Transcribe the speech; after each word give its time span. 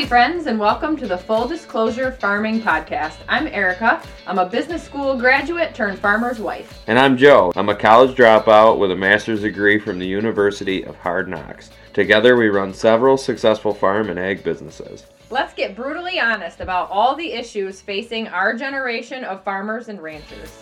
Howdy, 0.00 0.08
friends, 0.08 0.46
and 0.46 0.58
welcome 0.58 0.96
to 0.96 1.06
the 1.06 1.18
Full 1.18 1.46
Disclosure 1.46 2.12
Farming 2.12 2.62
Podcast. 2.62 3.18
I'm 3.28 3.46
Erica. 3.46 4.02
I'm 4.26 4.38
a 4.38 4.48
business 4.48 4.82
school 4.82 5.14
graduate 5.14 5.74
turned 5.74 5.98
farmer's 5.98 6.38
wife. 6.38 6.82
And 6.86 6.98
I'm 6.98 7.18
Joe. 7.18 7.52
I'm 7.54 7.68
a 7.68 7.74
college 7.74 8.16
dropout 8.16 8.78
with 8.78 8.92
a 8.92 8.96
master's 8.96 9.42
degree 9.42 9.78
from 9.78 9.98
the 9.98 10.06
University 10.06 10.86
of 10.86 10.96
Hard 10.96 11.28
Knocks. 11.28 11.68
Together, 11.92 12.34
we 12.34 12.48
run 12.48 12.72
several 12.72 13.18
successful 13.18 13.74
farm 13.74 14.08
and 14.08 14.18
ag 14.18 14.42
businesses. 14.42 15.04
Let's 15.28 15.52
get 15.52 15.76
brutally 15.76 16.18
honest 16.18 16.60
about 16.60 16.90
all 16.90 17.14
the 17.14 17.32
issues 17.34 17.82
facing 17.82 18.26
our 18.26 18.56
generation 18.56 19.22
of 19.24 19.44
farmers 19.44 19.90
and 19.90 20.00
ranchers. 20.00 20.58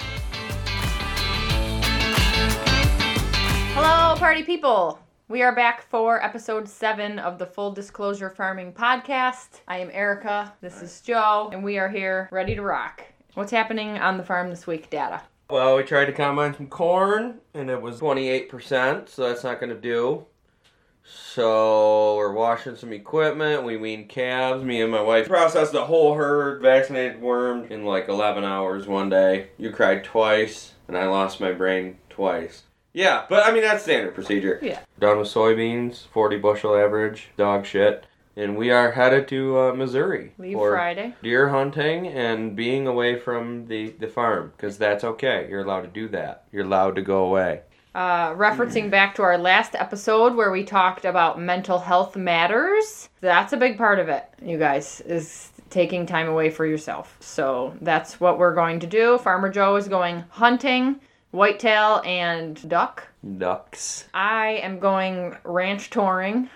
Hello, 3.77 4.16
party 4.16 4.43
people. 4.43 4.98
We 5.30 5.42
are 5.42 5.54
back 5.54 5.82
for 5.90 6.24
episode 6.24 6.66
seven 6.71 7.18
of 7.18 7.39
the 7.39 7.44
Full 7.44 7.71
Disclosure 7.71 8.30
Farming 8.30 8.72
Podcast. 8.72 9.61
I 9.68 9.76
am 9.76 9.90
Erica. 9.93 10.54
This 10.62 10.80
is 10.80 11.03
Joe, 11.03 11.50
and 11.53 11.62
we 11.62 11.76
are 11.76 11.90
here 11.90 12.30
ready 12.32 12.54
to 12.54 12.62
rock. 12.62 13.04
What's 13.34 13.50
happening 13.50 13.98
on 13.98 14.17
the 14.17 14.25
farm 14.25 14.48
this 14.48 14.67
week, 14.67 14.89
data? 14.89 15.20
Well, 15.50 15.76
we 15.76 15.82
tried 15.82 16.06
to 16.06 16.12
combine 16.12 16.54
some 16.54 16.68
corn, 16.68 17.40
and 17.53 17.68
it 17.68 17.82
was 17.82 18.00
28%, 18.00 19.11
so 19.11 19.29
that's 19.29 19.44
not 19.44 19.61
going 19.61 19.68
to 19.68 19.79
do. 19.79 20.25
So 21.03 22.17
we're 22.17 22.32
washing 22.32 22.76
some 22.76 22.95
equipment. 22.95 23.64
We 23.64 23.76
weaned 23.76 24.08
calves. 24.08 24.64
Me 24.64 24.81
and 24.81 24.90
my 24.90 25.03
wife 25.03 25.29
processed 25.29 25.72
the 25.72 25.84
whole 25.84 26.14
herd, 26.14 26.62
vaccinated 26.62 27.20
worms 27.20 27.70
in 27.70 27.84
like 27.84 28.08
11 28.08 28.45
hours 28.45 28.86
one 28.86 29.11
day. 29.11 29.48
You 29.58 29.72
cried 29.72 30.04
twice, 30.04 30.72
and 30.89 30.96
I 30.96 31.06
lost 31.06 31.39
my 31.39 31.53
brain 31.53 31.98
twice. 32.08 32.62
Yeah, 32.92 33.24
but 33.28 33.47
I 33.47 33.52
mean 33.52 33.62
that's 33.62 33.83
standard 33.83 34.14
procedure. 34.14 34.58
Yeah. 34.62 34.80
Done 34.98 35.19
with 35.19 35.28
soybeans, 35.28 36.06
40 36.08 36.38
bushel 36.38 36.74
average, 36.77 37.28
dog 37.36 37.66
shit. 37.66 38.05
And 38.36 38.56
we 38.56 38.70
are 38.70 38.92
headed 38.92 39.27
to 39.28 39.58
uh, 39.58 39.72
Missouri 39.75 40.33
Leave 40.39 40.55
for 40.55 40.70
Friday. 40.72 41.12
deer 41.25 41.48
hunting 41.48 42.06
and 42.06 42.55
being 42.55 42.86
away 42.86 43.19
from 43.19 43.67
the, 43.67 43.91
the 43.98 44.06
farm 44.06 44.53
because 44.56 44.78
that's 44.78 45.03
okay. 45.03 45.48
You're 45.50 45.62
allowed 45.62 45.80
to 45.83 45.89
do 45.89 46.08
that. 46.11 46.45
You're 46.53 46.64
allowed 46.64 46.95
to 46.97 47.03
go 47.03 47.25
away. 47.25 47.62
Uh, 47.97 48.33
referencing 48.34 48.91
back 48.91 49.17
to 49.17 49.23
our 49.23 49.36
last 49.36 49.75
episode 49.75 50.36
where 50.36 50.52
we 50.52 50.62
talked 50.62 51.05
about 51.05 51.41
mental 51.41 51.80
health 51.80 52.14
matters, 52.14 53.08
that's 53.20 53.52
a 53.52 53.56
big 53.56 53.77
part 53.77 53.98
of 53.98 54.08
it, 54.08 54.25
you 54.41 54.56
guys, 54.56 55.00
is 55.00 55.50
taking 55.69 56.06
time 56.06 56.28
away 56.28 56.48
for 56.48 56.64
yourself. 56.64 57.17
So 57.19 57.77
that's 57.80 58.20
what 58.20 58.39
we're 58.39 58.55
going 58.55 58.78
to 58.80 58.86
do. 58.86 59.19
Farmer 59.19 59.50
Joe 59.50 59.75
is 59.75 59.89
going 59.89 60.23
hunting, 60.28 61.00
whitetail, 61.31 62.03
and 62.05 62.69
duck. 62.69 63.09
Ducks. 63.39 64.09
I 64.15 64.61
am 64.62 64.79
going 64.79 65.37
ranch 65.45 65.91
touring, 65.91 66.48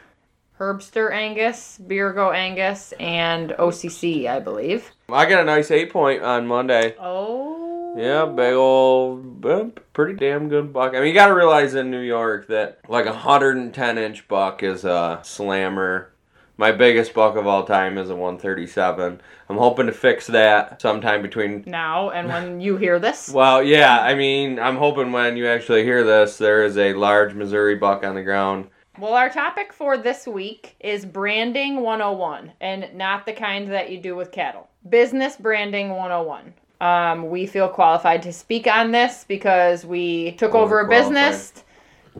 Herbster 0.58 1.12
Angus, 1.12 1.78
Birgo 1.84 2.34
Angus, 2.34 2.92
and 3.00 3.50
OCC, 3.50 4.28
I 4.28 4.38
believe. 4.40 4.92
I 5.08 5.28
got 5.28 5.42
a 5.42 5.44
nice 5.44 5.70
eight 5.70 5.92
point 5.92 6.22
on 6.22 6.46
Monday. 6.46 6.94
Oh. 7.00 7.94
Yeah, 7.96 8.24
big 8.24 8.54
old, 8.54 9.44
pretty 9.92 10.14
damn 10.14 10.48
good 10.48 10.72
buck. 10.72 10.94
I 10.94 11.00
mean, 11.00 11.08
you 11.08 11.14
got 11.14 11.26
to 11.26 11.34
realize 11.34 11.74
in 11.74 11.90
New 11.90 12.00
York 12.00 12.46
that 12.46 12.80
like 12.88 13.04
a 13.04 13.10
110 13.10 13.98
inch 13.98 14.26
buck 14.28 14.62
is 14.62 14.84
a 14.84 15.20
slammer. 15.22 16.11
My 16.58 16.70
biggest 16.70 17.14
buck 17.14 17.36
of 17.36 17.46
all 17.46 17.64
time 17.64 17.96
is 17.96 18.10
a 18.10 18.14
137. 18.14 19.20
I'm 19.48 19.56
hoping 19.56 19.86
to 19.86 19.92
fix 19.92 20.26
that 20.28 20.82
sometime 20.82 21.22
between. 21.22 21.64
Now, 21.66 22.10
and 22.10 22.28
when 22.28 22.60
you 22.60 22.76
hear 22.76 22.98
this, 22.98 23.30
Well, 23.30 23.62
yeah, 23.62 24.00
I 24.00 24.14
mean, 24.14 24.58
I'm 24.58 24.76
hoping 24.76 25.12
when 25.12 25.36
you 25.36 25.48
actually 25.48 25.82
hear 25.82 26.04
this, 26.04 26.36
there 26.36 26.64
is 26.64 26.76
a 26.76 26.92
large 26.92 27.34
Missouri 27.34 27.76
buck 27.76 28.04
on 28.04 28.14
the 28.14 28.22
ground. 28.22 28.68
Well, 28.98 29.14
our 29.14 29.30
topic 29.30 29.72
for 29.72 29.96
this 29.96 30.26
week 30.26 30.76
is 30.78 31.06
branding 31.06 31.80
101 31.80 32.52
and 32.60 32.94
not 32.94 33.24
the 33.24 33.32
kind 33.32 33.72
that 33.72 33.90
you 33.90 33.98
do 33.98 34.14
with 34.14 34.30
cattle. 34.30 34.68
Business 34.90 35.36
branding 35.36 35.90
101. 35.90 36.52
Um, 36.82 37.30
we 37.30 37.46
feel 37.46 37.68
qualified 37.68 38.22
to 38.22 38.32
speak 38.32 38.66
on 38.66 38.90
this 38.90 39.24
because 39.26 39.86
we 39.86 40.32
took 40.32 40.54
over 40.54 40.80
a 40.80 40.88
business, 40.88 41.64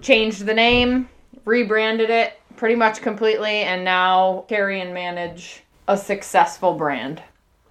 changed 0.01 0.47
the 0.47 0.55
name, 0.55 1.11
rebranded 1.45 2.09
it 2.09 2.39
pretty 2.63 2.77
much 2.77 3.03
completely, 3.03 3.63
and 3.65 3.85
now 3.85 4.45
carry 4.49 4.81
and 4.81 4.95
manage 4.95 5.65
a 5.89 5.97
successful 5.97 6.75
brand. 6.75 7.21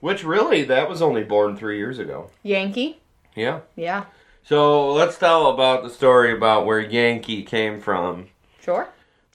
Which 0.02 0.25
really, 0.25 0.66
that 0.66 0.90
was 0.90 1.02
only 1.02 1.24
born 1.24 1.56
three 1.56 1.78
years 1.78 1.97
ago. 1.97 2.29
Yankee? 2.44 3.00
Yeah. 3.34 3.62
Yeah, 3.78 4.03
So 4.44 4.91
let's 4.91 5.18
tell 5.18 5.47
about 5.47 5.84
the 5.84 5.90
story 5.90 6.34
about 6.34 6.66
where 6.66 6.81
Yankee 6.81 7.44
came 7.44 7.79
from. 7.79 8.28
sure. 8.62 8.90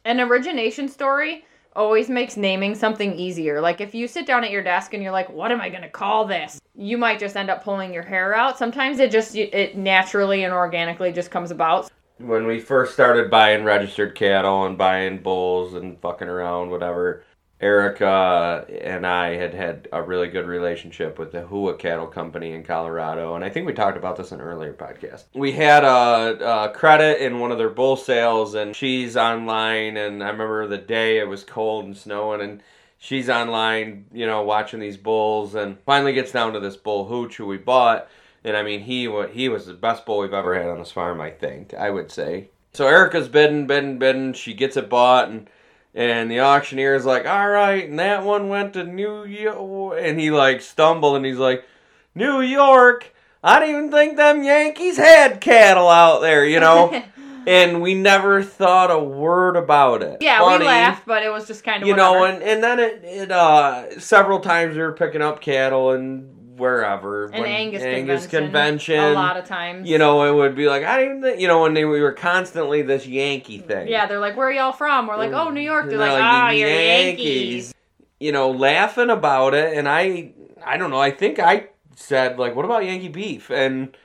An 0.04 0.20
origination 0.20 0.88
story 0.90 1.46
always 1.74 2.10
makes 2.10 2.36
naming 2.36 2.74
something 2.74 3.18
easier. 3.18 3.62
Like 3.62 3.80
if 3.80 3.94
you 3.94 4.08
sit 4.08 4.26
down 4.26 4.44
at 4.44 4.50
your 4.50 4.62
desk 4.62 4.92
and 4.92 5.02
you're 5.02 5.10
like, 5.10 5.30
"What 5.30 5.50
am 5.52 5.62
I 5.62 5.70
going 5.70 5.82
to 5.82 5.88
call 5.88 6.26
this?" 6.26 6.60
You 6.74 6.98
might 6.98 7.18
just 7.18 7.34
end 7.34 7.48
up 7.48 7.64
pulling 7.64 7.94
your 7.94 8.02
hair 8.02 8.34
out. 8.34 8.58
Sometimes 8.58 8.98
it 8.98 9.10
just 9.10 9.34
it 9.34 9.74
naturally 9.74 10.44
and 10.44 10.52
organically 10.52 11.12
just 11.12 11.30
comes 11.30 11.50
about. 11.50 11.90
When 12.18 12.46
we 12.46 12.60
first 12.60 12.92
started 12.92 13.30
buying 13.30 13.64
registered 13.64 14.14
cattle 14.14 14.64
and 14.64 14.78
buying 14.78 15.18
bulls 15.18 15.74
and 15.74 16.00
fucking 16.00 16.28
around, 16.28 16.70
whatever, 16.70 17.24
Erica 17.58 18.06
uh, 18.06 18.64
and 18.70 19.06
I 19.06 19.34
had 19.36 19.54
had 19.54 19.88
a 19.90 20.02
really 20.02 20.28
good 20.28 20.46
relationship 20.46 21.18
with 21.18 21.32
the 21.32 21.40
Hua 21.40 21.74
Cattle 21.74 22.06
Company 22.06 22.52
in 22.52 22.62
Colorado, 22.62 23.34
and 23.34 23.42
I 23.42 23.48
think 23.48 23.66
we 23.66 23.72
talked 23.72 23.96
about 23.96 24.16
this 24.16 24.30
in 24.30 24.40
an 24.40 24.46
earlier 24.46 24.74
podcast. 24.74 25.24
We 25.34 25.52
had 25.52 25.82
a, 25.82 26.66
a 26.66 26.70
credit 26.74 27.22
in 27.24 27.38
one 27.38 27.52
of 27.52 27.58
their 27.58 27.70
bull 27.70 27.96
sales, 27.96 28.54
and 28.54 28.76
she's 28.76 29.16
online, 29.16 29.96
and 29.96 30.22
I 30.22 30.28
remember 30.28 30.66
the 30.66 30.76
day 30.76 31.18
it 31.18 31.28
was 31.28 31.44
cold 31.44 31.86
and 31.86 31.96
snowing, 31.96 32.42
and 32.42 32.62
she's 32.98 33.30
online, 33.30 34.04
you 34.12 34.26
know, 34.26 34.42
watching 34.42 34.80
these 34.80 34.98
bulls, 34.98 35.54
and 35.54 35.78
finally 35.86 36.12
gets 36.12 36.32
down 36.32 36.52
to 36.52 36.60
this 36.60 36.76
bull 36.76 37.06
hooch 37.06 37.36
who 37.36 37.46
we 37.46 37.56
bought. 37.56 38.06
And 38.46 38.56
I 38.56 38.62
mean, 38.62 38.80
he 38.82 39.08
wa- 39.08 39.26
he 39.26 39.48
was 39.48 39.66
the 39.66 39.74
best 39.74 40.06
bull 40.06 40.18
we've 40.18 40.32
ever 40.32 40.54
had 40.54 40.70
on 40.70 40.78
this 40.78 40.92
farm. 40.92 41.20
I 41.20 41.30
think 41.30 41.74
I 41.74 41.90
would 41.90 42.12
say. 42.12 42.50
So 42.74 42.86
Erica's 42.86 43.28
bidding, 43.28 43.66
bidding, 43.66 43.98
bidding. 43.98 44.32
She 44.34 44.54
gets 44.54 44.76
it 44.76 44.88
bought, 44.88 45.28
and 45.28 45.50
and 45.94 46.30
the 46.30 46.40
auctioneer 46.40 46.94
is 46.94 47.04
like, 47.04 47.26
"All 47.26 47.48
right," 47.48 47.88
and 47.88 47.98
that 47.98 48.22
one 48.22 48.48
went 48.48 48.74
to 48.74 48.84
New 48.84 49.24
York, 49.24 49.98
and 50.00 50.20
he 50.20 50.30
like 50.30 50.60
stumbled, 50.60 51.16
and 51.16 51.26
he's 51.26 51.38
like, 51.38 51.64
"New 52.14 52.40
York." 52.40 53.12
I 53.42 53.60
didn't 53.60 53.76
even 53.76 53.90
think 53.90 54.16
them 54.16 54.44
Yankees 54.44 54.96
had 54.96 55.40
cattle 55.40 55.88
out 55.88 56.20
there, 56.20 56.44
you 56.44 56.60
know. 56.60 57.02
and 57.46 57.80
we 57.80 57.94
never 57.94 58.42
thought 58.42 58.90
a 58.90 58.98
word 58.98 59.56
about 59.56 60.02
it. 60.02 60.18
yeah, 60.20 60.38
Funny 60.38 60.60
we 60.60 60.66
laughed, 60.66 61.06
but 61.06 61.22
it 61.22 61.30
was 61.30 61.46
just 61.46 61.64
kind 61.64 61.82
of 61.82 61.88
you 61.88 61.94
know, 61.94 62.24
and, 62.24 62.42
and 62.42 62.62
then 62.62 62.78
it, 62.78 63.02
it 63.04 63.30
uh 63.32 63.98
several 63.98 64.40
times 64.40 64.76
we 64.76 64.82
were 64.82 64.92
picking 64.92 65.22
up 65.22 65.40
cattle 65.40 65.92
and 65.92 66.35
wherever 66.56 67.26
An 67.26 67.44
Angus, 67.44 67.82
Angus 67.82 68.26
convention, 68.26 68.96
convention, 68.96 69.04
a 69.04 69.12
lot 69.12 69.36
of 69.36 69.44
times. 69.44 69.88
you 69.88 69.98
know, 69.98 70.22
it 70.24 70.34
would 70.34 70.54
be 70.54 70.66
like 70.66 70.84
I 70.84 70.98
didn't 70.98 71.22
think 71.22 71.40
you 71.40 71.48
know 71.48 71.62
when 71.62 71.74
they 71.74 71.84
we 71.84 72.00
were 72.00 72.12
constantly 72.12 72.82
this 72.82 73.06
Yankee 73.06 73.58
thing. 73.58 73.88
Yeah, 73.88 74.06
they're 74.06 74.20
like, 74.20 74.36
"Where 74.36 74.48
are 74.48 74.52
y'all 74.52 74.72
from?" 74.72 75.06
We're 75.06 75.16
like, 75.16 75.32
"Oh, 75.32 75.50
New 75.50 75.60
York." 75.60 75.86
They're 75.86 76.00
And 76.00 76.12
like, 76.12 76.22
"Ah, 76.22 76.50
you're 76.50 76.68
Yankees." 76.68 77.74
You 78.18 78.32
know, 78.32 78.50
laughing 78.50 79.10
about 79.10 79.54
it, 79.54 79.76
and 79.76 79.88
I 79.88 80.32
I 80.64 80.76
don't 80.76 80.90
know. 80.90 81.00
I 81.00 81.10
think 81.10 81.38
I 81.38 81.66
said 81.94 82.38
like, 82.38 82.54
"What 82.56 82.64
about 82.64 82.84
Yankee 82.84 83.08
beef?" 83.08 83.50
and 83.50 83.96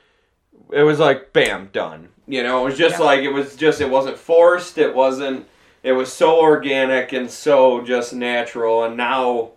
it 0.72 0.84
was 0.84 0.98
like, 0.98 1.32
bam, 1.34 1.68
done. 1.72 2.08
You 2.26 2.42
know, 2.42 2.62
it 2.62 2.64
was 2.64 2.78
just 2.78 2.98
Yeah. 2.98 3.04
like 3.04 3.20
it 3.20 3.32
was 3.32 3.56
just 3.56 3.80
it 3.80 3.90
wasn't 3.90 4.16
forced. 4.16 4.78
It 4.78 4.94
wasn't. 4.94 5.46
It 5.82 5.92
was 5.92 6.10
so 6.12 6.40
organic 6.40 7.12
and 7.12 7.30
so 7.30 7.82
just 7.82 8.12
natural, 8.14 8.84
and 8.84 8.96
now. 8.96 9.50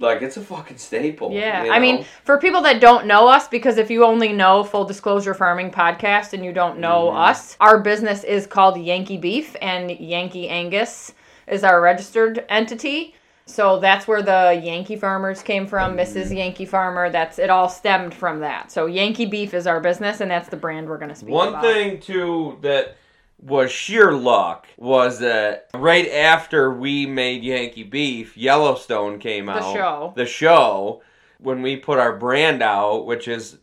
Like 0.00 0.22
it's 0.22 0.38
a 0.38 0.40
fucking 0.40 0.78
staple. 0.78 1.30
Yeah, 1.30 1.64
you 1.64 1.70
I 1.72 1.78
mean, 1.78 2.06
for 2.24 2.38
people 2.38 2.62
that 2.62 2.80
don't 2.80 3.06
know 3.06 3.28
us, 3.28 3.46
because 3.48 3.76
if 3.76 3.90
you 3.90 4.04
only 4.04 4.32
know 4.32 4.64
Full 4.64 4.84
Disclosure 4.86 5.34
Farming 5.34 5.70
Podcast 5.70 6.32
and 6.32 6.42
you 6.42 6.52
don't 6.52 6.78
know 6.78 7.10
Mhm. 7.12 7.28
us, 7.28 7.56
our 7.60 7.78
business 7.78 8.24
is 8.24 8.46
called 8.46 8.78
Yankee 8.78 9.18
Beef, 9.18 9.54
and 9.60 9.90
Yankee 9.90 10.48
Angus 10.48 11.12
is 11.46 11.62
our 11.64 11.82
registered 11.82 12.44
entity. 12.48 13.14
So 13.44 13.78
that's 13.78 14.06
where 14.08 14.22
the 14.22 14.58
Yankee 14.62 14.96
farmers 14.96 15.42
came 15.42 15.66
from, 15.66 15.96
Mm-hmm. 15.96 16.00
Mrs. 16.18 16.34
Yankee 16.34 16.64
Farmer. 16.64 17.10
That's 17.10 17.38
it. 17.38 17.50
All 17.50 17.68
stemmed 17.68 18.14
from 18.14 18.40
that. 18.40 18.70
So 18.72 18.86
Yankee 18.86 19.26
Beef 19.26 19.52
is 19.52 19.66
our 19.66 19.80
business, 19.80 20.20
and 20.20 20.30
that's 20.30 20.48
the 20.48 20.56
brand 20.56 20.88
we're 20.88 20.98
going 20.98 21.08
to 21.10 21.14
speak 21.16 21.30
about. 21.30 21.36
One 21.38 21.48
about. 21.48 21.62
thing 21.64 22.00
too 22.00 22.56
that 22.62 22.96
was 23.42 23.70
sheer 23.72 24.12
luck 24.12 24.66
was 24.76 25.18
that 25.20 25.68
right 25.74 26.08
after 26.10 26.70
we 26.72 27.06
made 27.06 27.42
Yankee 27.42 27.82
Beef, 27.84 28.36
Yellowstone 28.36 29.18
came 29.18 29.46
The 29.46 29.52
out. 29.52 29.60
The 29.60 29.72
show. 29.72 30.12
The 30.16 30.26
show. 30.26 31.02
When 31.38 31.62
we 31.62 31.76
put 31.76 31.98
our 31.98 32.14
brand 32.16 32.62
out, 32.62 33.06
which 33.06 33.26
is 33.26 33.56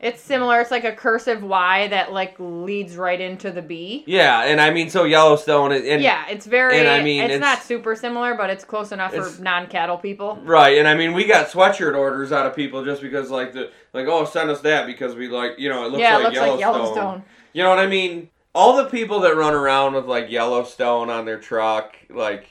It's 0.00 0.20
similar. 0.20 0.60
It's 0.60 0.72
like 0.72 0.82
a 0.82 0.90
cursive 0.90 1.44
Y 1.44 1.86
that 1.88 2.12
like 2.12 2.34
leads 2.40 2.96
right 2.96 3.20
into 3.20 3.52
the 3.52 3.62
B. 3.62 4.02
yeah, 4.08 4.42
and 4.42 4.60
I 4.60 4.70
mean 4.70 4.90
so 4.90 5.04
Yellowstone 5.04 5.70
and 5.70 6.02
yeah, 6.02 6.26
it's 6.28 6.44
very. 6.44 6.80
and 6.80 6.88
I 6.88 7.00
mean, 7.04 7.22
it's, 7.22 7.34
it's- 7.34 7.40
not 7.40 7.62
super 7.62 7.94
similar, 7.94 8.34
but 8.34 8.50
it's 8.50 8.64
close 8.64 8.90
enough 8.90 9.12
It's- 9.14 9.36
for 9.36 9.42
non-cattle 9.42 9.98
people. 9.98 10.40
Right, 10.42 10.76
and 10.78 10.88
I 10.88 10.96
mean 10.96 11.12
we 11.12 11.24
got 11.24 11.46
sweatshirt 11.50 11.96
orders 11.96 12.32
out 12.32 12.46
of 12.46 12.56
people 12.56 12.84
just 12.84 13.00
because 13.00 13.30
like 13.30 13.52
the 13.52 13.70
like 13.92 14.08
oh 14.08 14.24
send 14.24 14.50
us 14.50 14.60
that 14.62 14.86
because 14.86 15.14
we 15.14 15.28
like 15.28 15.52
you 15.60 15.68
know 15.68 15.86
it 15.86 15.92
looks 15.92 16.00
yeah, 16.00 16.16
like 16.16 16.20
it 16.20 16.24
looks 16.24 16.34
Yellowstone. 16.36 16.50
like 16.56 16.60
Yellowstone. 16.60 17.22
You 17.52 17.62
know 17.62 17.68
what 17.70 17.78
I 17.78 17.86
mean? 17.86 18.28
All 18.54 18.76
the 18.76 18.90
people 18.90 19.20
that 19.20 19.34
run 19.36 19.54
around 19.54 19.94
with 19.94 20.04
like 20.06 20.30
Yellowstone 20.30 21.08
on 21.08 21.24
their 21.24 21.38
truck, 21.38 21.96
like 22.10 22.46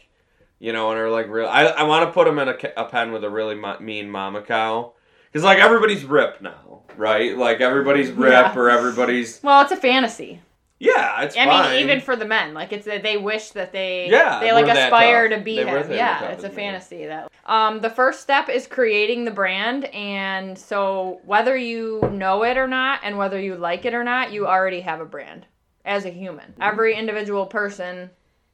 you 0.60 0.74
know, 0.74 0.90
and 0.92 1.00
are 1.00 1.10
like 1.10 1.28
real. 1.30 1.48
I 1.48 1.66
I 1.66 1.84
want 1.84 2.08
to 2.08 2.12
put 2.12 2.26
them 2.26 2.40
in 2.40 2.48
a, 2.50 2.56
a 2.78 2.86
pen 2.86 3.12
with 3.12 3.24
a 3.24 3.30
really 3.30 3.56
mo- 3.56 3.80
mean 3.80 4.10
mama 4.10 4.42
cow, 4.42 4.94
because 5.32 5.44
like 5.44 5.60
everybody's 5.60 6.04
ripped 6.04 6.42
now, 6.42 6.82
right? 6.98 7.38
Like 7.38 7.62
everybody's 7.62 8.10
rip 8.12 8.32
Yeah. 8.32 8.56
or 8.58 8.70
everybody's 8.72 9.42
Well, 9.44 9.62
it's 9.62 9.72
a 9.72 9.76
fantasy. 9.78 10.42
yeah, 10.80 11.22
it's 11.22 11.38
I 11.38 11.46
fine. 11.46 11.72
mean, 11.72 11.84
even 11.84 12.02
for 12.02 12.16
the 12.16 12.26
men, 12.26 12.56
like 12.56 12.74
it's 12.74 12.88
a, 12.88 13.00
they 13.00 13.18
wish 13.18 13.52
that 13.52 13.72
they 13.72 14.10
Yeah, 14.10 14.40
they 14.40 14.52
like 14.54 14.68
aspire 14.68 15.30
to 15.30 15.40
be 15.40 15.58
They 15.58 15.66
him. 15.66 15.92
Yeah, 15.92 16.30
it's 16.30 16.44
a 16.44 16.50
fantasy 16.50 17.06
that. 17.06 17.32
Um, 17.46 17.80
the 17.82 17.90
first 17.92 18.22
step 18.22 18.50
is 18.50 18.66
creating 18.66 19.26
the 19.26 19.32
brand, 19.32 19.86
and 19.86 20.58
so 20.58 21.22
whether 21.26 21.56
you 21.56 22.02
know 22.12 22.44
it 22.44 22.58
or 22.58 22.68
not, 22.68 23.02
and 23.04 23.20
whether 23.20 23.40
you 23.40 23.56
like 23.56 23.86
it 23.86 23.94
or 23.94 24.04
not, 24.04 24.32
you 24.32 24.48
already 24.48 24.82
have 24.82 25.00
a 25.00 25.06
brand 25.06 25.46
as 25.86 26.06
a 26.06 26.10
human. 26.10 26.52
Mm-hmm. 26.52 26.62
Every 26.62 26.96
individual 26.96 27.46
person 27.46 28.10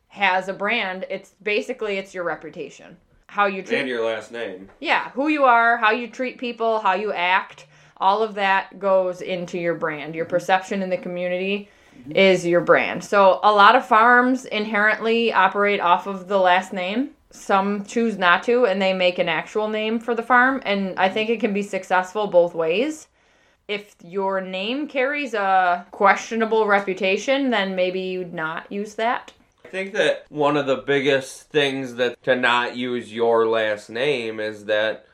has 0.08 0.48
a 0.48 0.54
brand. 0.54 1.06
It's 1.10 1.32
basically 1.44 1.98
it's 1.98 2.14
your 2.14 2.24
reputation, 2.24 2.98
how 3.28 3.46
you 3.46 3.62
treat 3.62 3.80
and 3.80 3.90
your 3.90 4.06
last 4.06 4.32
name. 4.32 4.70
yeah, 4.80 5.12
who 5.12 5.28
you 5.28 5.44
are, 5.44 5.78
how 5.78 5.92
you 5.92 6.08
treat 6.08 6.38
people, 6.38 6.80
how 6.80 6.94
you 6.94 7.12
act, 7.12 7.68
all 8.00 8.22
of 8.22 8.36
that 8.36 8.80
goes 8.80 9.22
into 9.22 9.58
your 9.58 9.76
brand. 9.76 10.16
Your 10.16 10.26
mm-hmm. 10.26 10.32
perception 10.32 10.82
in 10.82 10.90
the 10.90 10.98
community 10.98 11.70
mm-hmm. 12.00 12.16
is 12.16 12.46
your 12.46 12.62
brand. 12.62 13.04
So 13.04 13.40
a 13.44 13.52
lot 13.52 13.76
of 13.76 13.86
farms 13.86 14.46
inherently 14.46 15.34
operate 15.34 15.80
off 15.80 16.08
of 16.08 16.28
the 16.28 16.40
last 16.40 16.74
name. 16.74 17.12
Some 17.32 17.84
choose 17.86 18.18
not 18.18 18.44
to 18.44 18.66
and 18.66 18.82
they 18.82 18.94
make 18.94 19.20
an 19.20 19.30
actual 19.30 19.68
name 19.68 20.00
for 20.00 20.16
the 20.16 20.24
farm 20.24 20.62
and 20.66 20.98
I 20.98 21.06
mm-hmm. 21.06 21.14
think 21.14 21.30
it 21.30 21.40
can 21.40 21.54
be 21.54 21.64
successful 21.64 22.28
both 22.28 22.54
ways. 22.54 23.08
If 23.68 23.96
your 24.02 24.40
name 24.40 24.88
carries 24.88 25.34
a 25.34 25.86
questionable 25.92 26.68
reputation, 26.68 27.50
then 27.50 27.76
maybe 27.76 28.00
you'd 28.00 28.34
not 28.34 28.72
use 28.72 28.96
that. 28.96 29.34
I 29.66 29.68
think 29.68 29.94
that 29.94 30.26
one 30.30 30.56
of 30.56 30.66
the 30.68 30.78
biggest 30.78 31.50
things 31.50 31.96
that 31.96 32.24
to 32.24 32.36
not 32.38 32.78
use 32.78 33.12
your 33.14 33.46
last 33.46 33.90
name 33.90 34.40
is 34.40 34.66
that 34.66 35.06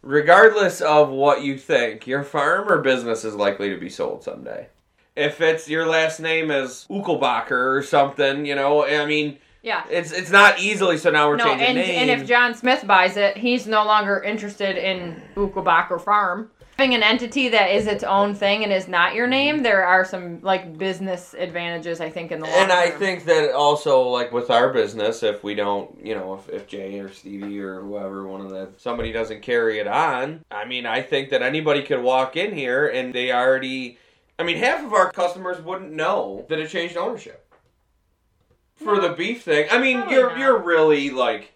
regardless 0.00 0.80
of 0.80 1.10
what 1.10 1.42
you 1.42 1.58
think, 1.58 2.06
your 2.06 2.22
farm 2.24 2.70
or 2.70 2.78
business 2.80 3.24
is 3.24 3.34
likely 3.34 3.68
to 3.68 3.76
be 3.78 3.90
sold 3.90 4.24
someday. 4.24 4.68
If 5.14 5.42
it's 5.42 5.68
your 5.68 5.86
last 5.86 6.20
name 6.20 6.50
is 6.50 6.86
Ukelbacher 6.88 7.76
or 7.76 7.82
something, 7.82 8.46
you 8.46 8.54
know, 8.54 8.86
I 8.86 9.04
mean, 9.04 9.36
Yeah. 9.60 9.84
it's 9.90 10.10
it's 10.10 10.30
not 10.30 10.58
easily. 10.58 10.96
So 10.96 11.10
now 11.10 11.28
we're 11.28 11.36
No, 11.36 11.44
changing 11.44 11.66
and, 11.66 11.76
name. 11.76 12.08
and 12.08 12.22
if 12.22 12.26
John 12.26 12.54
Smith 12.54 12.86
buys 12.86 13.18
it, 13.18 13.36
he's 13.36 13.66
no 13.66 13.84
longer 13.84 14.22
interested 14.22 14.78
in 14.78 15.20
Ukelbacher 15.36 16.00
Farm. 16.00 16.50
Having 16.78 16.94
an 16.94 17.02
entity 17.02 17.48
that 17.50 17.70
is 17.70 17.86
its 17.86 18.02
own 18.02 18.34
thing 18.34 18.64
and 18.64 18.72
is 18.72 18.88
not 18.88 19.14
your 19.14 19.26
name, 19.26 19.58
mhm. 19.58 19.62
there 19.62 19.84
are 19.84 20.04
some 20.04 20.40
like 20.42 20.76
business 20.78 21.34
advantages 21.38 22.00
I 22.00 22.10
think 22.10 22.32
in 22.32 22.40
the 22.40 22.46
long 22.46 22.54
and 22.54 22.72
I 22.72 22.88
term. 22.88 22.98
think 22.98 23.24
that 23.26 23.52
also, 23.52 24.02
like 24.02 24.32
with 24.32 24.50
our 24.50 24.72
business, 24.72 25.22
if 25.22 25.44
we 25.44 25.54
don't, 25.54 26.04
you 26.04 26.14
know, 26.14 26.34
if, 26.34 26.48
if 26.48 26.66
Jay 26.66 26.98
or 26.98 27.10
Stevie 27.12 27.60
or 27.60 27.80
whoever, 27.82 28.26
one 28.26 28.40
of 28.40 28.50
the 28.50 28.70
somebody 28.78 29.12
doesn't 29.12 29.42
carry 29.42 29.78
it 29.78 29.86
on, 29.86 30.44
I 30.50 30.64
mean, 30.64 30.86
I 30.86 31.02
think 31.02 31.30
that 31.30 31.42
anybody 31.42 31.82
could 31.82 32.02
walk 32.02 32.36
in 32.36 32.52
here 32.54 32.88
and 32.88 33.12
they 33.14 33.30
already, 33.32 33.98
I 34.38 34.42
mean, 34.42 34.56
half 34.56 34.84
of 34.84 34.92
our 34.92 35.12
customers 35.12 35.62
wouldn't 35.62 35.92
know 35.92 36.46
that 36.48 36.58
it 36.58 36.68
changed 36.70 36.96
ownership 36.96 37.46
for 38.74 38.98
the 38.98 39.10
beef 39.10 39.42
thing. 39.42 39.68
I 39.70 39.78
mean, 39.78 39.98
Probably 39.98 40.14
you're 40.16 40.30
not. 40.30 40.38
you're 40.38 40.58
really 40.58 41.10
like 41.10 41.52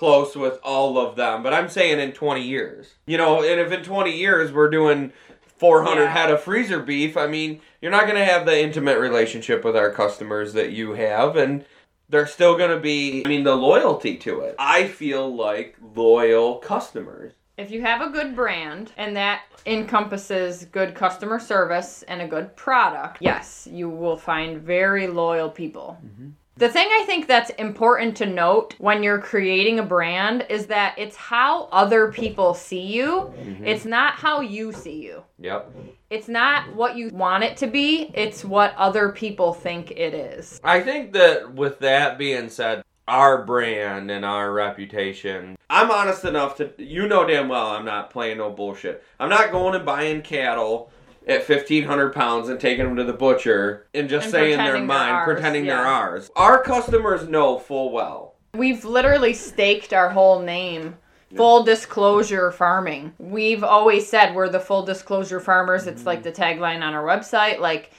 close 0.00 0.34
with 0.34 0.58
all 0.64 0.96
of 0.98 1.14
them, 1.14 1.42
but 1.42 1.52
I'm 1.52 1.68
saying 1.68 2.00
in 2.00 2.12
20 2.12 2.40
years, 2.42 2.94
you 3.06 3.18
know, 3.18 3.42
and 3.42 3.60
if 3.60 3.70
in 3.70 3.84
20 3.84 4.10
years 4.16 4.50
we're 4.50 4.70
doing 4.70 5.12
400 5.58 6.04
Yeah. 6.04 6.10
head 6.10 6.30
of 6.30 6.40
freezer 6.42 6.80
beef, 6.80 7.18
I 7.18 7.26
mean, 7.26 7.60
you're 7.82 7.90
not 7.90 8.04
going 8.04 8.16
to 8.16 8.24
have 8.24 8.46
the 8.46 8.58
intimate 8.58 8.98
relationship 8.98 9.62
with 9.62 9.76
our 9.76 9.90
customers 9.92 10.54
that 10.54 10.70
you 10.72 10.92
have, 10.94 11.36
and 11.36 11.66
they're 12.08 12.26
still 12.26 12.56
going 12.56 12.70
to 12.70 12.80
be, 12.80 13.22
I 13.26 13.28
mean, 13.28 13.44
the 13.44 13.54
loyalty 13.54 14.16
to 14.16 14.40
it. 14.40 14.54
I 14.58 14.88
feel 14.88 15.32
like 15.36 15.76
loyal 15.94 16.56
customers. 16.56 17.34
if 17.58 17.70
you 17.70 17.82
have 17.82 18.00
a 18.00 18.08
good 18.08 18.34
brand 18.34 18.90
and 18.96 19.14
that 19.18 19.42
encompasses 19.66 20.64
good 20.72 20.94
customer 20.94 21.38
service 21.38 22.02
and 22.08 22.22
a 22.22 22.26
good 22.26 22.56
product, 22.56 23.18
yes, 23.20 23.68
you 23.70 23.90
will 23.90 24.16
find 24.16 24.62
very 24.62 25.06
loyal 25.06 25.50
people. 25.50 25.98
Mm-hmm. 26.02 26.30
The 26.56 26.68
thing 26.68 26.88
I 26.92 27.04
think 27.06 27.26
that's 27.26 27.50
important 27.50 28.16
to 28.18 28.26
note 28.26 28.74
when 28.78 29.02
you're 29.02 29.20
creating 29.20 29.78
a 29.78 29.82
brand 29.82 30.44
is 30.50 30.66
that 30.66 30.94
it's 30.98 31.16
how 31.16 31.64
other 31.72 32.12
people 32.12 32.52
see 32.52 32.82
you. 32.82 33.32
Mm-hmm. 33.38 33.66
It's 33.66 33.86
not 33.86 34.14
how 34.14 34.40
you 34.40 34.72
see 34.72 35.02
you. 35.02 35.22
Yep. 35.38 35.74
It's 36.10 36.28
not 36.28 36.74
what 36.74 36.96
you 36.96 37.08
want 37.10 37.44
it 37.44 37.56
to 37.58 37.66
be, 37.66 38.10
it's 38.14 38.44
what 38.44 38.74
other 38.76 39.10
people 39.10 39.54
think 39.54 39.92
it 39.92 40.12
is. 40.12 40.60
I 40.62 40.80
think 40.80 41.12
that 41.12 41.54
with 41.54 41.78
that 41.78 42.18
being 42.18 42.48
said, 42.48 42.82
our 43.06 43.44
brand 43.44 44.10
and 44.10 44.24
our 44.24 44.52
reputation, 44.52 45.56
I'm 45.68 45.90
honest 45.90 46.24
enough 46.24 46.56
to, 46.56 46.72
you 46.78 47.08
know 47.08 47.26
damn 47.26 47.48
well 47.48 47.68
I'm 47.68 47.84
not 47.84 48.10
playing 48.10 48.38
no 48.38 48.50
bullshit. 48.50 49.02
I'm 49.18 49.28
not 49.28 49.50
going 49.50 49.74
and 49.74 49.86
buying 49.86 50.22
cattle 50.22 50.92
at 51.30 51.48
1500 51.48 52.12
pounds 52.12 52.48
and 52.48 52.58
taking 52.58 52.84
them 52.84 52.96
to 52.96 53.04
the 53.04 53.12
butcher 53.12 53.86
and 53.94 54.08
just 54.08 54.24
And 54.26 54.32
saying 54.32 54.58
they're 54.58 54.78
mine, 54.78 55.12
ours, 55.12 55.24
pretending 55.24 55.64
they're 55.64 55.78
ours. 55.78 56.30
Our 56.34 56.62
customers 56.62 57.28
know 57.28 57.58
full 57.58 57.92
well. 57.92 58.34
We've 58.54 58.84
literally 58.84 59.32
staked 59.32 59.92
our 59.92 60.10
whole 60.10 60.40
name. 60.40 60.96
Full 61.36 61.62
disclosure 61.62 62.50
farming. 62.50 63.14
We've 63.18 63.62
always 63.62 64.08
said 64.08 64.34
we're 64.34 64.48
the 64.48 64.58
full 64.58 64.84
disclosure 64.84 65.38
farmers. 65.38 65.86
It's 65.86 66.04
like 66.04 66.24
mm-hmm. 66.24 66.30
the 66.30 66.32
tagline 66.32 66.82
on 66.82 66.92
our 66.92 67.04
website. 67.04 67.60
Like 67.60 67.92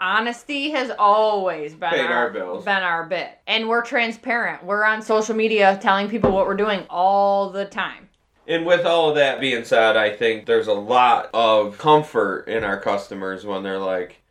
honesty 0.00 0.70
has 0.70 0.90
always 0.98 1.74
been 1.74 1.90
Paid 1.90 2.06
our, 2.06 2.14
our 2.14 2.30
bills. 2.30 2.64
been 2.64 2.82
our 2.82 3.04
bit. 3.04 3.38
And 3.46 3.68
we're 3.68 3.82
transparent. 3.82 4.64
We're 4.64 4.84
on 4.84 5.02
social 5.02 5.36
media 5.36 5.78
telling 5.82 6.08
people 6.08 6.30
what 6.30 6.46
we're 6.46 6.56
doing 6.56 6.86
all 6.88 7.50
the 7.50 7.66
time. 7.66 8.05
And 8.48 8.64
with 8.64 8.86
all 8.86 9.08
of 9.10 9.16
that 9.16 9.40
being 9.40 9.64
said, 9.64 9.96
I 9.96 10.10
think 10.14 10.46
there's 10.46 10.68
a 10.68 10.72
lot 10.72 11.30
of 11.34 11.78
comfort 11.78 12.46
in 12.48 12.62
our 12.64 12.78
customers 12.80 13.44
when 13.44 13.62
they're 13.62 13.78
like, 13.78 14.22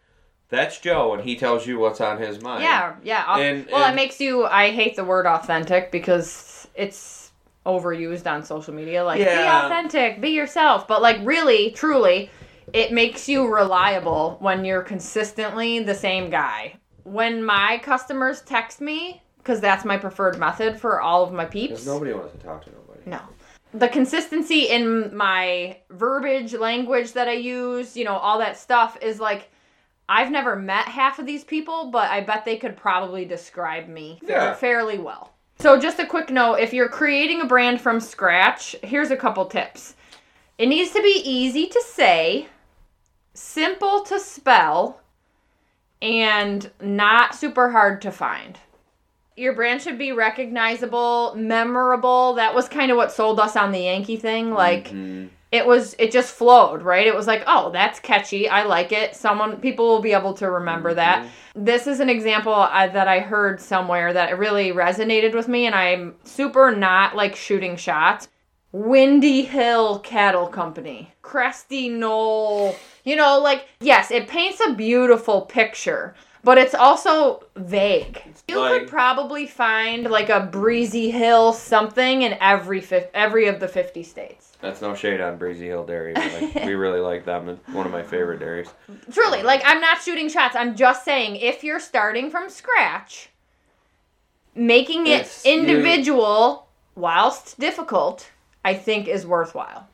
that's 0.50 0.80
Joe, 0.80 1.14
and 1.14 1.24
he 1.24 1.36
tells 1.36 1.66
you 1.68 1.80
what's 1.80 2.00
on 2.00 2.18
his 2.20 2.40
mind. 2.42 2.64
Yeah, 2.64 2.96
yeah. 3.04 3.38
And- 3.40 3.68
well, 3.72 3.84
and- 3.84 3.94
it 3.94 3.96
makes 3.96 4.22
you. 4.22 4.46
I 4.46 4.72
hate 4.72 4.96
the 4.96 5.04
word 5.04 5.26
authentic 5.26 5.92
because 5.92 6.68
it's 6.76 7.32
overused 7.66 8.32
on 8.32 8.44
social 8.44 8.74
media. 8.74 9.04
Like, 9.04 9.20
be 9.20 9.26
authentic, 9.26 10.22
be 10.22 10.30
yourself. 10.30 10.88
But 10.88 11.02
like, 11.02 11.18
really, 11.24 11.72
truly, 11.72 12.30
it 12.74 12.92
makes 12.94 13.28
you 13.28 13.48
reliable 13.54 14.38
when 14.40 14.64
you're 14.64 14.84
consistently 14.84 15.80
the 15.80 15.96
same 15.96 16.30
guy. 16.30 16.76
When 17.04 17.44
my 17.44 17.80
customers 17.84 18.42
text 18.42 18.82
me, 18.82 19.22
because 19.40 19.60
that's 19.60 19.84
my 19.84 19.98
preferred 19.98 20.38
method 20.40 20.80
for 20.80 21.02
all 21.02 21.24
of 21.24 21.34
my 21.34 21.46
peeps. 21.46 21.86
Nobody 21.86 22.14
wants 22.14 22.34
to 22.34 22.38
talk 22.40 22.64
to 22.66 22.72
nobody. 22.72 23.02
No. 23.08 23.20
The 23.76 23.90
consistency 23.90 24.70
in 24.70 25.16
my 25.16 25.78
verbiage, 25.90 26.54
language 26.54 27.12
that 27.12 27.28
I 27.28 27.34
use, 27.34 27.98
you 27.98 28.06
know, 28.06 28.16
all 28.16 28.40
that 28.40 28.58
stuff 28.58 28.98
is 29.02 29.20
like 29.20 29.50
I've 30.08 30.32
never 30.32 30.56
met 30.56 30.88
half 30.88 31.20
of 31.20 31.26
these 31.26 31.44
people, 31.44 31.90
but 31.92 32.10
I 32.10 32.22
bet 32.22 32.46
they 32.46 32.58
could 32.58 32.78
probably 32.78 33.26
describe 33.26 33.88
me 33.88 34.20
Yeah. 34.22 34.54
fairly 34.54 34.98
well. 34.98 35.32
So, 35.60 35.80
just 35.80 36.00
a 36.00 36.06
quick 36.06 36.30
note 36.30 36.56
if 36.56 36.74
you're 36.74 36.90
creating 36.90 37.42
a 37.42 37.46
brand 37.46 37.82
from 37.82 38.00
scratch, 38.00 38.76
here's 38.84 39.12
a 39.12 39.18
couple 39.18 39.46
tips. 39.46 39.96
It 40.58 40.68
needs 40.68 40.92
to 40.92 41.02
be 41.02 41.22
easy 41.26 41.68
to 41.68 41.82
say, 41.82 42.48
simple 43.34 44.04
to 44.04 44.20
spell, 44.20 45.02
and 46.02 46.72
not 46.80 47.36
super 47.36 47.72
hard 47.72 48.02
to 48.04 48.12
find 48.12 48.60
your 49.36 49.54
brand 49.54 49.82
should 49.82 49.98
be 49.98 50.12
recognizable, 50.12 51.34
memorable. 51.36 52.34
That 52.36 52.56
was 52.56 52.68
kind 52.70 52.92
of 52.92 52.98
what 52.98 53.12
sold 53.12 53.40
us 53.40 53.56
on 53.56 53.72
the 53.72 53.80
Yankee 53.82 54.18
thing. 54.18 54.54
Like 54.54 54.90
Mhm. 54.90 55.30
it 55.52 55.66
was 55.66 55.96
it 56.00 56.12
just 56.12 56.34
flowed, 56.34 56.82
right? 56.82 57.06
It 57.08 57.16
was 57.16 57.28
like, 57.28 57.44
"Oh, 57.48 57.70
that's 57.72 58.00
catchy. 58.00 58.48
I 58.50 58.64
like 58.64 58.92
it." 58.92 59.16
Someone 59.16 59.58
people 59.58 59.88
will 59.88 60.02
be 60.02 60.14
able 60.14 60.34
to 60.36 60.50
remember 60.50 60.94
that. 60.94 61.26
This 61.56 61.88
is 61.88 62.00
an 62.00 62.10
example 62.10 62.54
I, 62.54 62.88
that 62.88 63.08
I 63.08 63.20
heard 63.20 63.62
somewhere 63.62 64.12
that 64.14 64.38
really 64.38 64.72
resonated 64.72 65.34
with 65.34 65.48
me 65.48 65.66
and 65.66 65.76
I'm 65.76 66.16
super 66.24 66.76
not 66.76 67.16
like 67.16 67.36
shooting 67.36 67.76
shots. 67.78 68.28
Windy 68.74 69.44
Hill 69.44 70.00
Cattle 70.00 70.48
Company. 70.48 71.14
Cresty 71.24 71.90
Knoll. 71.90 72.76
You 73.06 73.16
know, 73.16 73.40
like, 73.40 73.68
yes, 73.80 74.12
it 74.12 74.28
paints 74.28 74.60
a 74.68 74.74
beautiful 74.74 75.42
picture, 75.42 76.14
but 76.46 76.60
it's 76.60 76.76
also 76.76 77.44
vague. 77.56 78.22
You 78.48 78.56
could 78.56 78.88
probably 78.88 79.48
find 79.48 80.04
like 80.04 80.30
a 80.30 80.42
breezy 80.42 81.10
hill 81.10 81.52
something 81.52 82.22
in 82.22 82.38
every 82.40 82.86
every 83.16 83.48
of 83.48 83.60
the 83.60 83.68
50 83.68 84.04
states. 84.04 84.54
That's 84.62 84.80
no 84.80 84.94
shade 84.94 85.22
on 85.22 85.38
Breezy 85.38 85.66
Hill 85.66 85.86
Dairy. 85.86 86.14
Like, 86.14 86.56
we 86.64 86.76
really 86.76 87.00
like 87.00 87.26
them. 87.26 87.50
It's 87.50 87.68
one 87.70 87.88
of 87.88 87.92
my 87.92 88.04
favorite 88.04 88.40
dairies. 88.40 88.70
Truly, 89.12 89.42
like 89.42 89.64
I'm 89.66 89.82
not 89.82 90.02
shooting 90.02 90.30
shots. 90.30 90.56
I'm 90.56 90.76
just 90.76 91.04
saying 91.04 91.38
if 91.38 91.64
you're 91.64 91.80
starting 91.80 92.30
from 92.30 92.50
scratch, 92.50 93.30
making 94.54 95.08
it 95.08 95.22
It's- 95.22 95.46
individual 95.46 96.68
whilst 96.94 97.60
difficult, 97.60 98.30
I 98.64 98.76
think 98.76 99.08
is 99.08 99.26
worthwhile. 99.26 99.88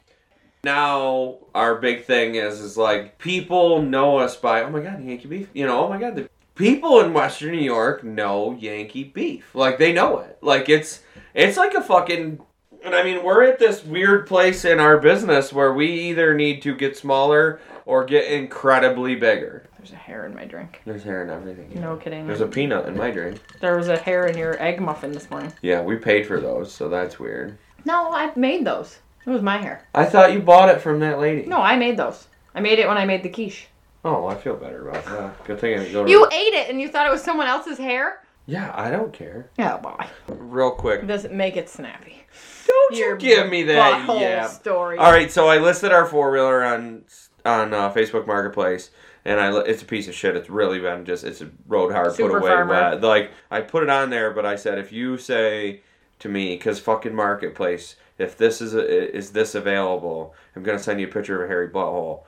Now 0.63 1.37
our 1.55 1.75
big 1.75 2.05
thing 2.05 2.35
is 2.35 2.59
is 2.59 2.77
like 2.77 3.17
people 3.17 3.81
know 3.81 4.17
us 4.17 4.35
by 4.35 4.63
oh 4.63 4.69
my 4.69 4.81
god 4.81 5.03
Yankee 5.03 5.27
beef. 5.27 5.49
You 5.53 5.65
know 5.65 5.85
oh 5.85 5.89
my 5.89 5.97
god 5.97 6.15
the 6.15 6.29
people 6.61 7.01
in 7.01 7.13
Western 7.13 7.51
New 7.51 7.63
York 7.63 8.03
know 8.03 8.53
Yankee 8.59 9.03
beef. 9.03 9.53
Like 9.53 9.77
they 9.77 9.91
know 9.93 10.19
it. 10.19 10.37
Like 10.41 10.69
it's 10.69 11.01
It's 11.33 11.57
like 11.57 11.73
a 11.73 11.81
fucking. 11.81 12.41
And 12.83 12.95
I 12.95 13.03
mean, 13.03 13.23
we're 13.23 13.43
at 13.43 13.59
this 13.59 13.83
weird 13.83 14.25
place 14.25 14.65
in 14.65 14.79
our 14.79 14.97
business 14.97 15.53
where 15.53 15.73
we 15.73 15.87
either 16.09 16.33
need 16.33 16.63
to 16.63 16.75
get 16.75 16.97
smaller 16.97 17.59
or 17.85 18.03
get 18.05 18.25
incredibly 18.31 19.15
bigger. 19.15 19.67
There's 19.77 19.91
a 19.91 19.95
hair 19.95 20.25
in 20.25 20.33
my 20.33 20.45
drink. 20.45 20.81
There's 20.85 21.03
hair 21.03 21.23
in 21.23 21.29
everything. 21.29 21.79
No 21.79 21.95
kidding. 21.97 22.25
There's 22.25 22.41
a 22.41 22.47
peanut 22.47 22.87
in 22.87 22.97
my 22.97 23.11
drink. 23.11 23.39
There 23.59 23.77
was 23.77 23.87
a 23.87 23.97
hair 23.97 24.25
in 24.27 24.37
your 24.37 24.61
egg 24.61 24.79
muffin 24.79 25.11
this 25.11 25.29
morning. 25.29 25.53
Yeah, 25.61 25.81
we 25.81 25.95
paid 25.95 26.25
for 26.25 26.39
those, 26.39 26.71
so 26.71 26.89
that's 26.89 27.19
weird. 27.19 27.57
No, 27.85 28.11
I 28.11 28.31
made 28.35 28.65
those. 28.65 28.99
It 29.25 29.29
was 29.29 29.41
my 29.41 29.57
hair. 29.57 29.87
I 29.93 30.05
thought 30.05 30.33
you 30.33 30.39
bought 30.39 30.69
it 30.69 30.81
from 30.81 30.99
that 30.99 31.19
lady. 31.19 31.47
No, 31.47 31.61
I 31.61 31.75
made 31.77 31.97
those. 31.97 32.27
I 32.53 32.61
made 32.61 32.79
it 32.79 32.87
when 32.87 32.97
I 32.97 33.05
made 33.05 33.23
the 33.23 33.29
quiche. 33.29 33.67
Oh, 34.03 34.25
I 34.27 34.35
feel 34.35 34.55
better 34.55 34.87
about 34.89 35.05
that. 35.05 35.45
Good 35.45 35.59
thing 35.59 35.75
I 35.75 35.77
didn't 35.79 35.93
go 35.93 36.05
to. 36.05 36.09
You 36.11 36.25
ate 36.31 36.53
it 36.53 36.69
and 36.69 36.81
you 36.81 36.87
thought 36.87 37.05
it 37.05 37.11
was 37.11 37.23
someone 37.23 37.47
else's 37.47 37.77
hair? 37.77 38.23
Yeah, 38.47 38.71
I 38.73 38.89
don't 38.89 39.13
care. 39.13 39.49
Yeah, 39.59 39.77
boy. 39.77 40.05
Real 40.27 40.71
quick, 40.71 41.05
Doesn't 41.05 41.33
make 41.33 41.55
it 41.55 41.69
snappy. 41.69 42.23
don't 42.67 42.95
Your 42.95 43.11
you 43.11 43.17
give 43.17 43.49
me 43.49 43.63
that? 43.63 44.07
Butthole 44.07 44.19
Yeah. 44.21 44.47
story. 44.47 44.97
All 44.97 45.11
right, 45.11 45.31
so 45.31 45.47
I 45.47 45.57
listed 45.59 45.91
our 45.91 46.05
four 46.05 46.31
wheeler 46.31 46.63
on 46.63 47.03
on 47.45 47.73
uh, 47.73 47.91
Facebook 47.91 48.25
Marketplace, 48.27 48.89
and 49.25 49.39
I 49.39 49.55
it's 49.61 49.83
a 49.83 49.85
piece 49.85 50.07
of 50.07 50.15
shit. 50.15 50.35
It's 50.35 50.49
really 50.49 50.79
been 50.79 51.05
just 51.05 51.23
it's 51.23 51.41
a 51.41 51.49
road 51.67 51.91
hard 51.93 52.13
Super 52.13 52.29
put 52.33 52.37
away 52.39 52.49
farmer. 52.49 52.73
wet. 52.91 53.01
Like 53.01 53.31
I 53.51 53.61
put 53.61 53.83
it 53.83 53.89
on 53.89 54.09
there, 54.09 54.31
but 54.31 54.45
I 54.45 54.55
said 54.55 54.79
if 54.79 54.91
you 54.91 55.17
say 55.17 55.81
to 56.19 56.27
me, 56.29 56.55
because 56.55 56.79
fucking 56.79 57.13
Marketplace, 57.15 57.95
if 58.17 58.37
this 58.37 58.61
is 58.61 58.73
a, 58.73 59.15
is 59.15 59.31
this 59.31 59.53
available, 59.55 60.33
I'm 60.55 60.63
gonna 60.63 60.79
send 60.79 60.99
you 60.99 61.07
a 61.07 61.11
picture 61.11 61.35
of 61.41 61.45
a 61.45 61.47
hairy 61.51 61.69
butthole, 61.69 62.23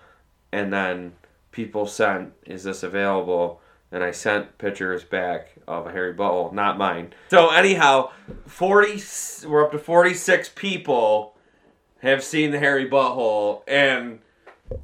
and 0.52 0.72
then 0.72 1.14
people 1.54 1.86
sent, 1.86 2.34
is 2.46 2.64
this 2.66 2.84
available? 2.84 3.62
And 3.94 4.04
I 4.04 4.12
sent 4.12 4.58
pictures 4.58 5.04
back 5.04 5.50
of 5.68 5.86
a 5.88 5.92
hairy 5.92 6.14
butthole, 6.16 6.52
not 6.52 6.78
mine. 6.80 7.14
So 7.30 7.52
anyhow, 7.52 8.10
forty 8.48 9.00
we're 9.48 9.64
up 9.64 9.72
to 9.72 9.78
forty 9.80 10.16
six 10.16 10.50
people 10.50 11.38
have 12.02 12.24
seen 12.24 12.50
the 12.52 12.58
hairy 12.60 12.90
butthole, 12.90 13.62
and 13.68 14.20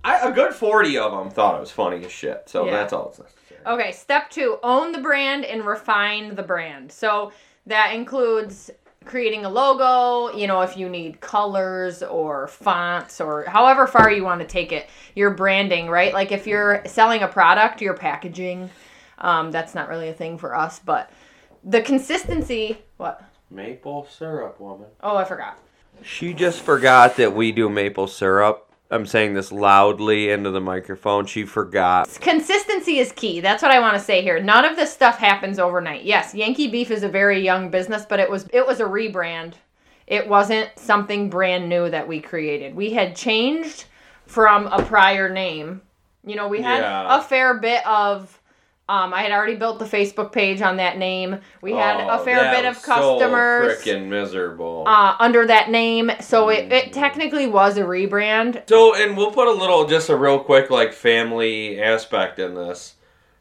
I, 0.04 0.30
a 0.30 0.32
good 0.32 0.54
forty 0.54 0.96
of 0.98 1.12
them 1.12 1.32
thought 1.32 1.56
it 1.56 1.60
was 1.60 1.72
funny 1.72 2.06
as 2.06 2.12
shit. 2.12 2.44
So 2.46 2.66
Yeah. 2.66 2.72
that's 2.72 2.94
all 2.94 3.10
it's 3.10 3.18
necessary. 3.20 3.60
Okay, 3.66 3.92
step 3.92 4.30
two 4.30 4.60
own 4.62 4.92
the 4.92 5.00
brand 5.00 5.44
and 5.44 5.66
refine 5.66 6.36
the 6.36 6.44
brand. 6.44 6.92
So 6.92 7.34
that 7.66 7.94
includes 7.96 8.70
creating 9.06 9.46
a 9.46 9.50
logo, 9.50 10.36
you 10.38 10.48
know, 10.48 10.62
if 10.62 10.78
you 10.78 10.90
need 10.90 11.22
colors 11.22 12.04
or 12.04 12.48
fonts 12.48 13.22
or 13.22 13.44
however 13.46 13.88
far 13.88 14.12
you 14.12 14.24
want 14.24 14.42
to 14.42 14.48
take 14.48 14.72
it, 14.72 14.90
your 15.16 15.32
branding, 15.32 15.90
right? 15.90 16.14
Like 16.14 16.32
if 16.32 16.46
you're 16.46 16.84
selling 16.86 17.24
a 17.24 17.28
product, 17.28 17.82
your 17.82 17.94
packaging, 17.94 18.70
um, 19.18 19.52
that's 19.52 19.74
not 19.74 19.90
really 19.90 20.10
a 20.10 20.14
thing 20.14 20.38
for 20.38 20.56
us, 20.56 20.80
but 20.80 21.12
the 21.64 21.82
consistency, 21.82 22.78
what? 22.98 23.24
Maple 23.50 24.08
syrup, 24.10 24.60
woman. 24.60 24.88
Oh, 25.02 25.18
I 25.18 25.26
forgot. 25.26 25.58
She 26.04 26.34
just 26.34 26.62
forgot 26.62 27.18
that 27.18 27.36
we 27.36 27.52
do 27.52 27.70
maple 27.70 28.08
syrup. 28.08 28.69
I'm 28.92 29.06
saying 29.06 29.36
this 29.36 29.52
loudly 29.52 30.32
into 30.32 30.50
the 30.50 30.62
microphone. 30.62 31.28
She 31.28 31.46
forgot. 31.46 32.10
Consistency 32.22 32.98
is 32.98 33.12
key. 33.12 33.40
That's 33.40 33.62
what 33.62 33.72
I 33.72 33.80
want 33.80 33.94
to 33.96 34.00
say 34.04 34.22
here. 34.24 34.40
None 34.42 34.66
of 34.66 34.76
this 34.76 34.92
stuff 34.92 35.20
happens 35.20 35.60
overnight. 35.60 36.04
Yes, 36.06 36.34
Yankee 36.34 36.68
Beef 36.70 36.90
is 36.90 37.04
a 37.04 37.10
very 37.10 37.40
young 37.40 37.70
business, 37.70 38.06
but 38.08 38.20
it 38.20 38.30
was 38.30 38.48
it 38.52 38.66
was 38.66 38.80
a 38.80 38.86
rebrand. 38.86 39.54
It 40.08 40.28
wasn't 40.28 40.70
something 40.76 41.30
brand 41.30 41.70
new 41.70 41.88
that 41.92 42.08
we 42.08 42.20
created. 42.20 42.74
We 42.76 42.92
had 42.92 43.16
changed 43.16 43.86
from 44.26 44.66
a 44.68 44.82
prior 44.84 45.30
name. 45.30 45.82
You 46.26 46.36
know, 46.36 46.48
we 46.48 46.62
had 46.62 46.80
Yeah. 46.82 47.20
a 47.20 47.22
fair 47.22 47.54
bit 47.60 47.86
of 47.86 48.39
um, 48.90 49.14
I 49.14 49.22
had 49.22 49.32
already 49.32 49.56
built 49.56 49.80
the 49.80 49.86
Facebook 49.86 50.32
page 50.32 50.62
on 50.62 50.78
that 50.78 50.98
name. 50.98 51.40
We 51.62 51.74
had 51.74 52.00
a 52.02 52.14
Oh, 52.20 52.24
fair 52.26 52.36
that 52.42 52.56
bit 52.56 52.66
of 52.66 52.82
customers 52.82 53.78
So 53.80 53.84
freaking 53.92 54.08
miserable. 54.08 54.84
uh, 54.88 55.16
under 55.20 55.46
that 55.48 55.70
name, 55.70 56.12
so 56.20 56.50
it, 56.50 56.72
it 56.74 56.92
technically 56.92 57.48
was 57.48 57.78
a 57.78 57.84
rebrand. 57.84 58.68
So, 58.68 58.96
and 58.96 59.16
we'll 59.16 59.32
put 59.32 59.48
a 59.48 59.52
little, 59.52 59.86
just 59.88 60.10
a 60.10 60.16
real 60.18 60.40
quick, 60.40 60.70
like, 60.70 60.92
family 60.94 61.82
aspect 61.82 62.40
in 62.40 62.56
this. 62.56 62.96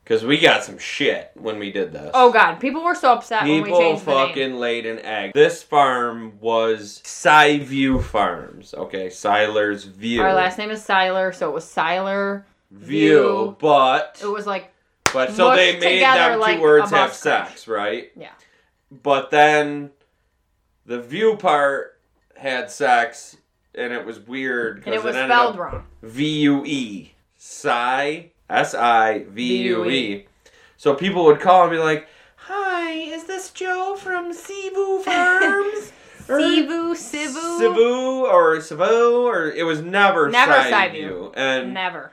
Because 0.05 0.25
we 0.25 0.38
got 0.38 0.64
some 0.64 0.78
shit 0.78 1.31
when 1.35 1.59
we 1.59 1.71
did 1.71 1.93
this. 1.93 2.11
Oh 2.14 2.33
God, 2.33 2.55
people 2.61 2.83
were 2.83 2.95
so 2.95 3.12
upset 3.12 3.43
when 3.43 3.50
we 3.61 3.64
People 3.64 3.78
changed 3.78 4.07
the 4.07 4.14
name. 4.14 4.28
fucking 4.28 4.55
laid 4.57 4.87
an 4.87 5.00
egg. 5.00 5.33
This 5.35 5.62
farm 5.62 6.33
was 6.40 7.02
Skyview 7.05 8.02
Farms. 8.02 8.73
Okay, 8.73 9.09
Siler's 9.09 9.85
View. 9.85 10.23
Our 10.23 10.33
last 10.33 10.57
name 10.57 10.71
is 10.71 10.83
Siler, 10.83 11.35
so 11.35 11.50
it 11.50 11.52
was 11.52 11.67
Siler. 11.67 12.45
View. 12.71 13.55
But, 13.61 14.19
It 14.23 14.28
was 14.28 14.47
like 14.47 14.73
but 15.12 15.33
so 15.33 15.55
they 15.55 15.79
made 15.79 15.95
together 15.95 16.31
them 16.33 16.41
like 16.41 16.57
two 16.57 16.62
words 16.62 16.91
have 16.91 17.12
sex, 17.15 17.69
right? 17.69 18.11
Yeah. 18.17 18.31
But 18.91 19.31
then 19.31 19.91
the 20.87 21.00
view 21.00 21.37
part 21.37 21.99
had 22.37 22.71
sex, 22.71 23.37
and 23.75 23.93
it 23.93 24.05
was 24.05 24.21
weird 24.21 24.77
and 24.77 24.85
because 24.85 25.03
it 25.03 25.07
was 25.07 25.17
ended 25.17 25.31
spelled 25.31 25.59
wrong. 25.59 25.85
V 26.03 26.41
U 26.41 26.65
E. 26.65 27.12
Sci 27.37 28.31
S 28.50 28.75
I 28.75 29.25
V 29.29 29.62
U 29.65 29.88
E. 29.88 30.27
So 30.77 30.95
people 30.95 31.25
would 31.27 31.41
call 31.41 31.62
and 31.62 31.71
be 31.71 31.79
like, 31.79 32.09
Hi, 32.37 32.91
is 32.93 33.25
this 33.25 33.50
Joe 33.50 33.97
from 33.97 34.33
Sivu 34.33 35.03
Farms? 35.05 35.93
Sivu, 36.27 36.93
Sivu. 36.95 37.59
Sivu 37.59 38.23
or 38.23 38.57
Sivu 38.59 39.25
or 39.25 39.50
it 39.50 39.62
was 39.65 39.81
never 39.81 40.29
Never. 40.31 40.53
And 41.35 41.75
Never. 41.75 42.12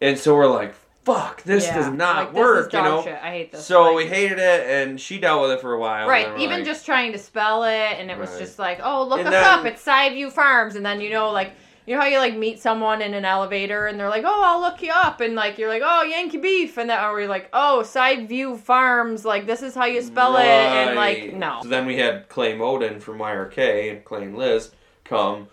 and 0.00 0.18
so 0.18 0.34
we're 0.34 0.48
like, 0.48 0.74
fuck, 1.04 1.42
this 1.42 1.66
Yeah. 1.66 1.74
does 1.76 1.88
not 1.90 2.16
Like, 2.16 2.32
work, 2.34 2.72
you 2.72 2.80
know. 2.82 3.02
shit. 3.02 3.18
I 3.22 3.30
hate 3.30 3.52
this. 3.52 3.66
So 3.66 3.82
Like- 3.86 3.96
we 3.96 4.06
hated 4.06 4.38
it 4.38 4.66
and 4.68 5.00
she 5.00 5.18
dealt 5.18 5.42
with 5.42 5.50
it 5.52 5.60
for 5.60 5.72
a 5.74 5.78
while. 5.78 6.06
Right, 6.08 6.28
even 6.38 6.58
like, 6.58 6.64
just 6.64 6.86
trying 6.86 7.12
to 7.12 7.18
spell 7.18 7.64
it, 7.64 7.96
and 7.98 8.10
it 8.10 8.18
was 8.18 8.30
Right. 8.30 8.38
just 8.40 8.58
like, 8.58 8.80
oh, 8.82 9.02
look 9.04 9.18
And 9.18 9.28
us 9.28 9.34
then- 9.34 9.44
up. 9.44 9.66
It's 9.66 9.84
Sideview 9.84 10.30
Farms, 10.32 10.76
and 10.76 10.84
then 10.86 11.00
you 11.00 11.10
know, 11.10 11.30
like, 11.30 11.52
you 11.86 11.96
know 11.96 12.00
how 12.00 12.06
you 12.06 12.18
like 12.18 12.36
meet 12.36 12.60
someone 12.62 13.02
in 13.02 13.12
an 13.14 13.24
elevator, 13.24 13.88
and 13.88 13.98
they're 13.98 14.08
like, 14.08 14.22
oh, 14.24 14.42
I'll 14.44 14.60
look 14.60 14.80
you 14.82 14.92
up, 14.94 15.20
and 15.20 15.34
like 15.34 15.58
you're 15.58 15.68
like, 15.68 15.82
oh, 15.84 16.02
Yankee 16.04 16.38
Beef, 16.38 16.78
and 16.78 16.88
then 16.88 17.02
or 17.04 17.18
you're 17.18 17.28
like, 17.28 17.48
oh, 17.52 17.82
Sideview 17.84 18.58
Farms, 18.60 19.24
like 19.24 19.46
this 19.46 19.62
is 19.62 19.74
how 19.74 19.86
you 19.86 20.00
spell 20.02 20.36
it, 20.36 20.44
and 20.46 20.94
like, 20.94 21.32
no, 21.34 21.58
So 21.62 21.68
then 21.68 21.84
we 21.86 21.96
had 21.96 22.28
Clay 22.28 22.54
Moden 22.54 23.00
from 23.00 23.18
YRK 23.18 23.90
and 23.90 24.04
Clay 24.04 24.22
and 24.22 24.38
Liz 24.38 24.70
come 25.04 25.48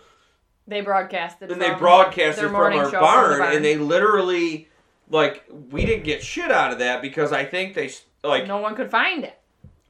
they 0.68 0.80
broadcasted. 0.82 1.50
and 1.50 1.60
they 1.60 1.74
broadcasted 1.74 2.44
their 2.44 2.48
from 2.50 2.54
our 2.56 2.70
barn, 2.70 2.90
the 2.92 2.98
barn. 3.00 3.56
and 3.56 3.64
they 3.64 3.76
literally 3.76 4.68
like 5.10 5.44
we 5.70 5.84
didn't 5.84 6.04
get 6.04 6.22
shit 6.22 6.50
out 6.50 6.72
of 6.72 6.78
that 6.78 7.02
because 7.02 7.32
I 7.32 7.44
think 7.44 7.74
they 7.74 7.90
like 8.24 8.46
no 8.46 8.58
one 8.58 8.74
could 8.74 8.90
find 8.90 9.24
it. 9.24 9.38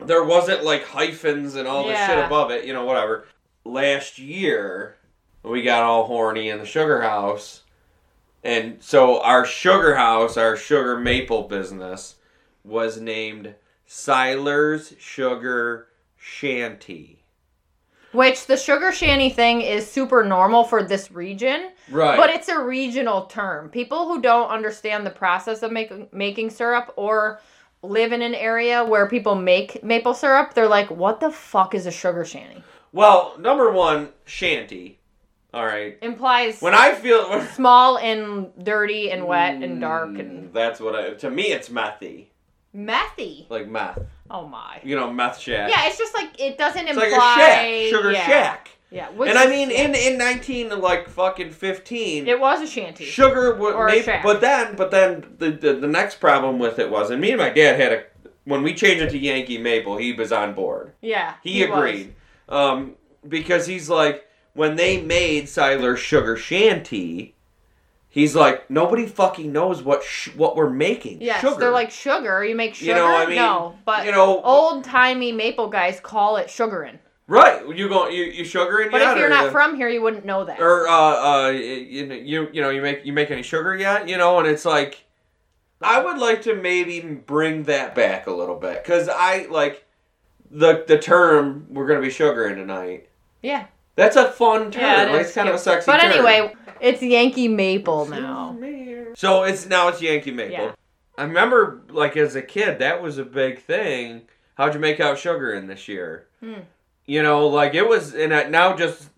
there 0.05 0.25
wasn't 0.25 0.65
like 0.65 0.85
hyphens 0.85 1.55
and 1.55 1.69
all 1.69 1.87
the 1.87 1.95
shit 1.95 2.19
above 2.25 2.51
it, 2.51 2.65
you 2.65 2.73
know, 2.73 2.85
whatever. 2.85 3.27
Last 3.65 4.19
year, 4.19 4.97
we 5.43 5.63
got 5.63 5.83
all 5.83 6.07
horny 6.07 6.49
in 6.49 6.59
the 6.59 6.65
sugar 6.67 7.03
house. 7.03 7.63
And 8.43 8.83
so 8.83 9.21
our 9.23 9.45
sugar 9.45 9.97
house, 9.97 10.39
our 10.39 10.57
sugar 10.57 10.97
maple 10.99 11.43
business, 11.43 12.17
was 12.65 12.99
named 12.99 13.55
Siler's 13.87 14.95
Sugar 14.99 15.89
Shanty. 16.17 17.20
Which 18.13 18.47
the 18.47 18.57
sugar 18.57 18.91
shanty 18.93 19.31
thing 19.31 19.61
is 19.61 19.89
super 19.89 20.25
normal 20.25 20.65
for 20.65 20.83
this 20.83 21.13
region, 21.13 21.71
Right. 21.91 22.17
but 22.17 22.29
it's 22.31 22.49
a 22.49 22.59
regional 22.59 23.23
term. 23.27 23.69
People 23.69 24.09
who 24.09 24.21
don't 24.21 24.49
understand 24.49 25.07
the 25.07 25.11
process 25.11 25.63
of 25.63 25.71
making 25.71 26.09
making 26.13 26.51
syrup 26.51 26.93
or 26.97 27.41
live 27.83 28.13
in 28.13 28.21
an 28.21 28.35
area 28.35 28.85
where 28.85 29.07
people 29.09 29.35
make 29.37 29.83
maple 29.85 30.13
syrup, 30.15 30.55
they're 30.55 30.67
like, 30.69 30.91
"What 30.91 31.21
the 31.21 31.31
fuck 31.31 31.75
is 31.75 31.87
a 31.87 31.91
sugar 31.93 32.25
shanty?" 32.25 32.63
well, 32.93 33.35
number 33.39 33.71
one, 33.71 34.09
shanty. 34.25 34.99
All 35.55 35.65
right. 35.67 35.97
Implies 36.03 36.61
When 36.61 36.75
I 36.75 36.93
feel 36.93 37.41
small 37.55 37.97
and 37.99 38.51
dirty 38.63 39.11
and 39.13 39.27
wet 39.27 39.63
and 39.63 39.81
dark 39.81 40.11
and 40.19 40.51
Mm, 40.51 40.53
that's 40.53 40.81
what 40.81 40.95
I 40.97 41.11
to 41.15 41.31
me 41.31 41.45
it's 41.53 41.69
methy. 41.69 42.27
Methy. 42.77 43.49
Like 43.51 43.69
meth. 43.69 43.99
Oh 44.31 44.47
my. 44.47 44.81
You 44.85 44.97
know, 44.97 45.13
meth 45.13 45.39
shack. 45.39 45.71
Yeah, 45.71 45.87
it's 45.87 45.99
just 45.99 46.15
like 46.15 46.39
it 46.41 46.57
doesn't 46.59 46.87
It's 46.87 46.91
imply 46.97 47.09
like 47.09 47.13
a 47.13 47.41
shack. 47.41 47.91
Sugar 47.91 48.13
yeah. 48.13 48.27
shack. 48.27 48.71
Yeah, 48.93 49.09
which 49.11 49.29
and 49.31 49.39
I 49.39 49.47
mean, 49.47 49.71
in 49.71 49.95
in 49.95 50.19
nineteen 50.19 50.69
like 50.81 51.09
fucking 51.09 51.51
fifteen, 51.53 52.27
it 52.27 52.41
was 52.41 52.61
a 52.61 52.67
shanty. 52.67 53.05
sugar 53.05 53.57
Or 53.57 53.89
a 53.89 54.03
shack. 54.03 54.25
but 54.25 54.41
then 54.41 54.75
but 54.75 54.91
then 54.91 55.37
the, 55.39 55.51
the 55.53 55.75
the 55.75 55.87
next 55.87 56.17
problem 56.21 56.59
with 56.59 56.81
it 56.81 56.91
was, 56.91 57.11
and 57.11 57.21
me 57.21 57.31
and 57.31 57.39
my 57.39 57.51
dad 57.51 57.79
had 57.79 57.93
a 57.93 58.03
when 58.45 58.63
we 58.65 58.75
changed 58.75 59.03
it 59.03 59.11
to 59.11 59.19
Yankee 59.19 59.59
Maple, 59.59 59.97
he 59.97 60.13
was 60.13 60.33
on 60.33 60.55
board. 60.55 60.93
yeah, 61.03 61.35
He, 61.45 61.65
was. 61.65 61.79
agreed, 61.79 62.15
um, 62.49 62.97
because 63.29 63.67
he's 63.67 63.89
like 63.89 64.27
when 64.55 64.75
they 64.75 65.01
made 65.01 65.45
Siler 65.45 65.97
Sugar 65.97 66.37
Shanty, 66.37 67.37
he's 68.11 68.35
like 68.37 68.69
nobody 68.71 69.07
fucking 69.07 69.51
knows 69.53 69.83
what 69.83 70.03
sh- 70.03 70.35
what 70.37 70.57
we're 70.57 70.69
making. 70.69 71.23
Yes, 71.23 71.41
sugar. 71.41 71.57
they're 71.59 71.71
like 71.71 71.91
sugar. 71.91 72.45
You 72.45 72.55
make 72.55 72.75
sugar. 72.75 72.91
You 72.91 72.97
know, 72.97 73.07
I 73.07 73.27
mean, 73.27 73.37
no, 73.37 73.79
but 73.87 74.05
you 74.05 74.13
know, 74.13 74.43
old 74.43 74.85
timey 74.85 75.33
maple 75.33 75.69
guys 75.69 75.99
call 76.01 76.37
it 76.37 76.51
sugaring. 76.51 76.99
right? 77.27 77.63
You 77.75 77.89
go 77.89 78.09
you 78.09 78.25
you 78.25 78.45
sugaring 78.45 78.91
But 78.91 79.01
yet, 79.01 79.13
if 79.13 79.19
you're 79.19 79.29
not 79.31 79.53
from 79.53 79.77
here, 79.77 79.89
you 79.89 80.03
wouldn't 80.03 80.25
know 80.27 80.45
that. 80.45 80.61
or 80.61 80.87
uh 80.89 80.93
uh 81.47 81.49
you 81.51 82.07
know 82.07 82.15
you 82.15 82.49
you 82.53 82.61
know 82.61 82.71
you 82.71 82.83
make 82.83 83.05
you 83.07 83.13
make 83.13 83.31
any 83.31 83.43
sugar 83.43 83.77
yet 83.77 84.09
you 84.09 84.19
know 84.19 84.39
and 84.41 84.49
it's 84.49 84.65
like 84.65 85.05
I 85.83 86.03
would 86.03 86.19
like 86.19 86.43
to 86.43 86.55
maybe 86.55 87.01
bring 87.01 87.63
that 87.65 87.95
back 87.95 88.27
a 88.27 88.33
little 88.33 88.57
bit 88.57 88.83
because 88.83 89.09
I 89.09 89.47
like 89.49 89.87
the 90.51 90.85
the 90.87 90.99
term 90.99 91.67
we're 91.71 91.87
gonna 91.87 92.03
be 92.03 92.11
sugaring 92.11 92.57
tonight. 92.57 93.09
Yeah. 93.43 93.67
That's 94.01 94.17
a 94.17 94.31
fun 94.31 94.71
term. 94.71 94.83
Yeah, 94.83 95.03
it 95.05 95.13
like, 95.13 95.21
is 95.23 95.27
it's 95.29 95.35
kind 95.35 95.49
of 95.49 95.55
a 95.55 95.59
cute. 95.59 95.65
sexy 95.65 95.87
But 95.91 95.99
term. 96.01 96.13
anyway, 96.13 96.55
it's 96.81 97.03
Yankee 97.03 97.49
Maple 97.49 98.07
now. 98.07 98.57
So 99.15 99.43
it's 99.43 99.67
now 99.67 99.89
it's 99.89 100.01
Yankee 100.01 100.31
Maple. 100.31 100.53
Yeah. 100.53 100.73
I 101.19 101.25
remember 101.25 101.83
like 101.91 102.17
as 102.17 102.35
a 102.37 102.43
kid 102.43 102.79
that 102.79 103.03
was 103.03 103.19
a 103.19 103.25
big 103.25 103.61
thing. 103.63 104.23
How'd 104.55 104.75
you 104.75 104.81
make 104.81 105.01
out 105.01 105.19
sugar 105.19 105.53
in 105.53 105.67
this 105.67 105.89
year? 105.89 106.27
Hmm. 106.41 106.61
You 107.07 107.23
know, 107.23 107.47
like 107.49 107.75
it 107.75 107.87
was, 107.89 108.15
and 108.15 108.33
I- 108.35 108.45
now 108.49 108.77
just 108.77 109.09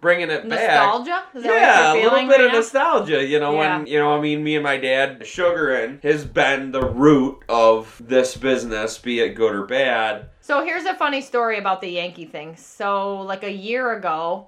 bringing 0.00 0.30
it 0.30 0.48
back. 0.48 1.04
Nostalgia? 1.04 1.24
Yeah, 1.34 1.92
a 1.92 1.94
little 1.94 2.10
bit 2.20 2.28
right 2.28 2.40
of 2.42 2.52
now? 2.52 2.58
nostalgia. 2.58 3.24
You 3.24 3.38
know, 3.40 3.52
Yeah. 3.60 3.78
when 3.78 3.86
you 3.86 3.98
know, 3.98 4.16
I 4.16 4.20
mean, 4.20 4.42
me 4.44 4.56
and 4.56 4.64
my 4.64 4.76
dad 4.76 5.26
sugaring 5.26 6.00
has 6.02 6.24
been 6.24 6.72
the 6.72 6.82
root 6.82 7.38
of 7.48 8.00
this 8.04 8.36
business, 8.36 8.98
be 8.98 9.20
it 9.20 9.30
good 9.30 9.54
or 9.54 9.64
bad. 9.64 10.26
So 10.46 10.64
here's 10.64 10.84
a 10.84 10.94
funny 10.94 11.22
story 11.22 11.58
about 11.58 11.80
the 11.80 11.88
Yankee 11.88 12.24
thing. 12.24 12.54
So 12.54 13.20
like 13.22 13.42
a 13.42 13.50
year 13.50 13.94
ago, 13.94 14.46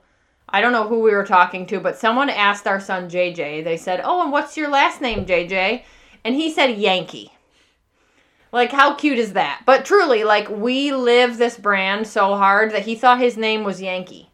I 0.49 0.61
don't 0.61 0.71
know 0.71 0.87
who 0.87 1.01
we 1.01 1.11
were 1.11 1.27
talking 1.27 1.67
to, 1.67 1.81
but 1.81 1.99
someone 1.99 2.31
asked 2.31 2.69
our 2.69 2.79
son 2.79 3.11
JJ. 3.11 3.65
They 3.65 3.77
said, 3.77 4.01
"Oh, 4.05 4.23
and 4.23 4.31
what's 4.31 4.57
your 4.57 4.69
last 4.69 5.01
name, 5.01 5.27
JJ?" 5.27 5.83
And 6.25 6.37
he 6.37 6.53
said 6.53 6.79
Yankee. 6.79 7.33
Like 8.53 8.71
how 8.71 8.95
cute 8.95 9.19
is 9.19 9.33
that? 9.33 9.63
But 9.67 9.85
truly, 9.85 10.23
like 10.23 10.49
we 10.49 10.93
live 10.93 11.37
this 11.37 11.59
brand 11.59 12.07
so 12.07 12.37
hard 12.37 12.71
that 12.71 12.85
he 12.85 12.95
thought 12.95 13.19
his 13.19 13.37
name 13.37 13.65
was 13.65 13.83
Yankee. 13.83 14.31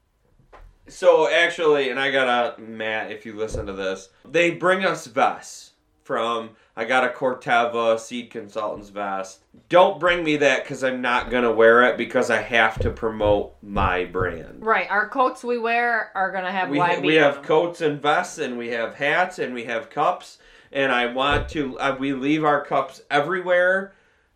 So 0.87 1.30
actually, 1.30 1.88
and 1.88 1.99
I 1.99 2.11
gotta 2.11 2.61
Matt, 2.61 3.11
if 3.11 3.25
you 3.25 3.33
listen 3.33 3.64
to 3.64 3.73
this, 3.73 4.11
they 4.26 4.50
bring 4.50 4.85
us 4.85 5.06
vests 5.06 5.73
from. 6.02 6.50
I 6.76 6.84
got 6.84 7.04
a 7.04 7.08
Corteva 7.08 7.98
Seed 8.00 8.30
Consultants 8.30 8.88
vest. 8.88 9.44
Don't 9.68 10.00
bring 10.00 10.24
me 10.24 10.36
that 10.38 10.64
because 10.64 10.82
I'm 10.82 11.00
not 11.00 11.30
gonna 11.30 11.52
wear 11.52 11.84
it 11.84 11.96
because 11.96 12.30
I 12.30 12.38
have 12.42 12.78
to 12.80 12.90
promote 12.90 13.54
my 13.62 14.04
brand. 14.04 14.58
Right. 14.64 14.90
Our 14.90 15.08
coats 15.08 15.44
we 15.44 15.58
wear 15.58 16.10
are 16.16 16.32
gonna 16.32 16.50
have 16.50 16.68
We, 16.70 16.78
YB. 16.78 17.02
we 17.06 17.14
have 17.14 17.42
coats 17.42 17.80
and 17.80 18.02
vests, 18.02 18.38
and 18.38 18.58
we 18.58 18.68
have 18.70 18.94
hats, 18.94 19.38
and 19.38 19.54
we 19.54 19.64
have 19.64 19.88
cups, 19.88 20.38
and 20.72 20.90
I 20.90 21.06
want 21.06 21.48
to. 21.50 21.78
Uh, 21.78 21.96
we 21.98 22.12
leave 22.12 22.44
our 22.44 22.64
cups 22.64 23.02
everywhere, 23.08 23.92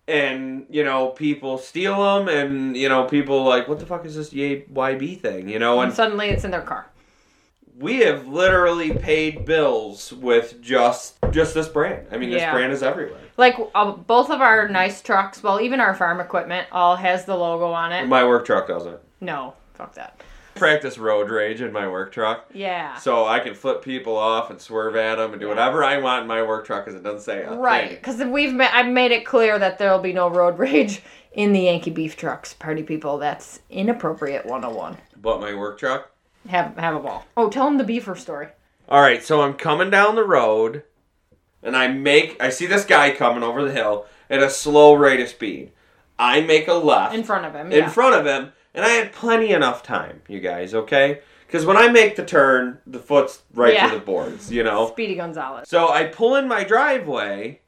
and 0.06 0.64
you 0.70 0.84
know 0.84 1.08
people 1.08 1.58
steal 1.58 1.96
them, 2.02 2.28
and 2.28 2.76
you 2.76 2.88
know 2.88 3.04
people 3.04 3.42
like, 3.42 3.66
what 3.66 3.80
the 3.80 3.86
fuck 3.86 4.04
is 4.04 4.14
this 4.14 4.30
YB 4.32 5.20
thing? 5.20 5.48
You 5.48 5.58
know, 5.58 5.80
and 5.80 5.88
and 5.88 5.96
suddenly 5.96 6.28
it's 6.28 6.44
in 6.44 6.52
their 6.52 6.62
car. 6.62 6.86
We 7.78 7.98
have 8.00 8.26
literally 8.26 8.92
paid 8.92 9.44
bills 9.44 10.12
with 10.12 10.60
just 10.60 11.16
just 11.30 11.54
this 11.54 11.68
brand. 11.68 12.06
I 12.10 12.16
mean, 12.16 12.30
this 12.30 12.42
brand 12.50 12.72
is 12.72 12.82
everywhere. 12.82 13.20
Like 13.36 13.54
uh, 13.74 13.92
both 13.92 14.30
of 14.30 14.40
our 14.40 14.68
nice 14.68 15.00
trucks, 15.02 15.42
well, 15.42 15.60
even 15.60 15.78
our 15.80 15.94
farm 15.94 16.20
equipment, 16.20 16.66
all 16.72 16.96
has 16.96 17.24
the 17.24 17.36
logo 17.36 17.66
on 17.66 17.92
it. 17.92 18.06
My 18.06 18.24
work 18.24 18.44
truck 18.46 18.66
doesn't. 18.68 18.98
No, 19.20 19.54
fuck 19.74 19.94
that. 19.94 20.20
Practice 20.56 20.98
road 20.98 21.30
rage 21.30 21.60
in 21.60 21.70
my 21.72 21.86
work 21.86 22.10
truck, 22.10 22.46
Yeah. 22.52 22.96
so 22.96 23.26
I 23.26 23.38
can 23.38 23.54
flip 23.54 23.80
people 23.80 24.16
off 24.16 24.50
and 24.50 24.60
swerve 24.60 24.96
at 24.96 25.14
them 25.16 25.30
and 25.30 25.38
do 25.40 25.46
Yeah. 25.46 25.50
whatever 25.52 25.84
I 25.84 25.98
want 25.98 26.22
in 26.22 26.26
my 26.28 26.42
work 26.42 26.66
truck 26.66 26.84
because 26.84 26.98
it 26.98 27.04
doesn't 27.04 27.20
say 27.20 27.42
a 27.44 27.52
Right, 27.54 27.90
because 27.90 28.16
we've 28.24 28.52
ma- 28.52 28.68
I've 28.72 28.88
made 28.88 29.12
it 29.12 29.24
clear 29.24 29.56
that 29.56 29.78
there'll 29.78 30.00
be 30.00 30.12
no 30.12 30.28
road 30.28 30.58
rage 30.58 31.00
in 31.32 31.52
the 31.52 31.60
Yankee 31.60 31.90
beef 31.92 32.16
trucks. 32.16 32.54
Party 32.54 32.82
people, 32.82 33.18
that's 33.18 33.60
inappropriate 33.70 34.46
101. 34.46 34.96
But 35.22 35.40
my 35.40 35.54
work 35.54 35.78
truck. 35.78 36.10
Have 36.48 36.76
have 36.76 36.94
a 36.96 37.00
ball. 37.00 37.26
Oh, 37.36 37.48
tell 37.50 37.66
him 37.66 37.78
the 37.78 37.84
beaver 37.84 38.16
story. 38.16 38.48
All 38.88 39.00
right, 39.02 39.22
so 39.22 39.42
I'm 39.42 39.54
coming 39.54 39.90
down 39.90 40.14
the 40.14 40.24
road, 40.24 40.82
and 41.62 41.76
I 41.76 41.88
make 41.88 42.40
I 42.42 42.48
see 42.50 42.66
this 42.66 42.84
guy 42.84 43.10
coming 43.10 43.42
over 43.42 43.64
the 43.64 43.72
hill 43.72 44.06
at 44.30 44.42
a 44.42 44.48
slow 44.50 44.94
rate 44.94 45.20
of 45.20 45.28
speed. 45.28 45.72
I 46.18 46.40
make 46.40 46.68
a 46.68 46.74
left 46.74 47.14
In 47.14 47.22
front 47.24 47.44
of 47.46 47.54
him. 47.54 47.70
in 47.72 47.78
Yeah. 47.78 47.88
front 47.88 48.14
of 48.14 48.26
him, 48.26 48.52
and 48.74 48.84
I 48.84 48.90
had 48.90 49.12
plenty 49.12 49.50
enough 49.50 49.82
time, 49.82 50.22
you 50.28 50.40
guys, 50.40 50.74
okay? 50.74 51.20
Because 51.46 51.64
when 51.64 51.76
I 51.76 51.88
make 51.88 52.16
the 52.16 52.24
turn, 52.24 52.78
the 52.86 52.98
foot's 52.98 53.42
right 53.54 53.74
Yeah. 53.74 53.88
to 53.88 53.94
the 53.94 54.00
boards, 54.04 54.50
you 54.52 54.62
know? 54.64 54.88
Speedy 54.88 55.14
Gonzalez. 55.14 55.68
So 55.68 55.88
I 55.88 56.04
pull 56.04 56.34
in 56.36 56.48
my 56.48 56.64
driveway, 56.64 57.60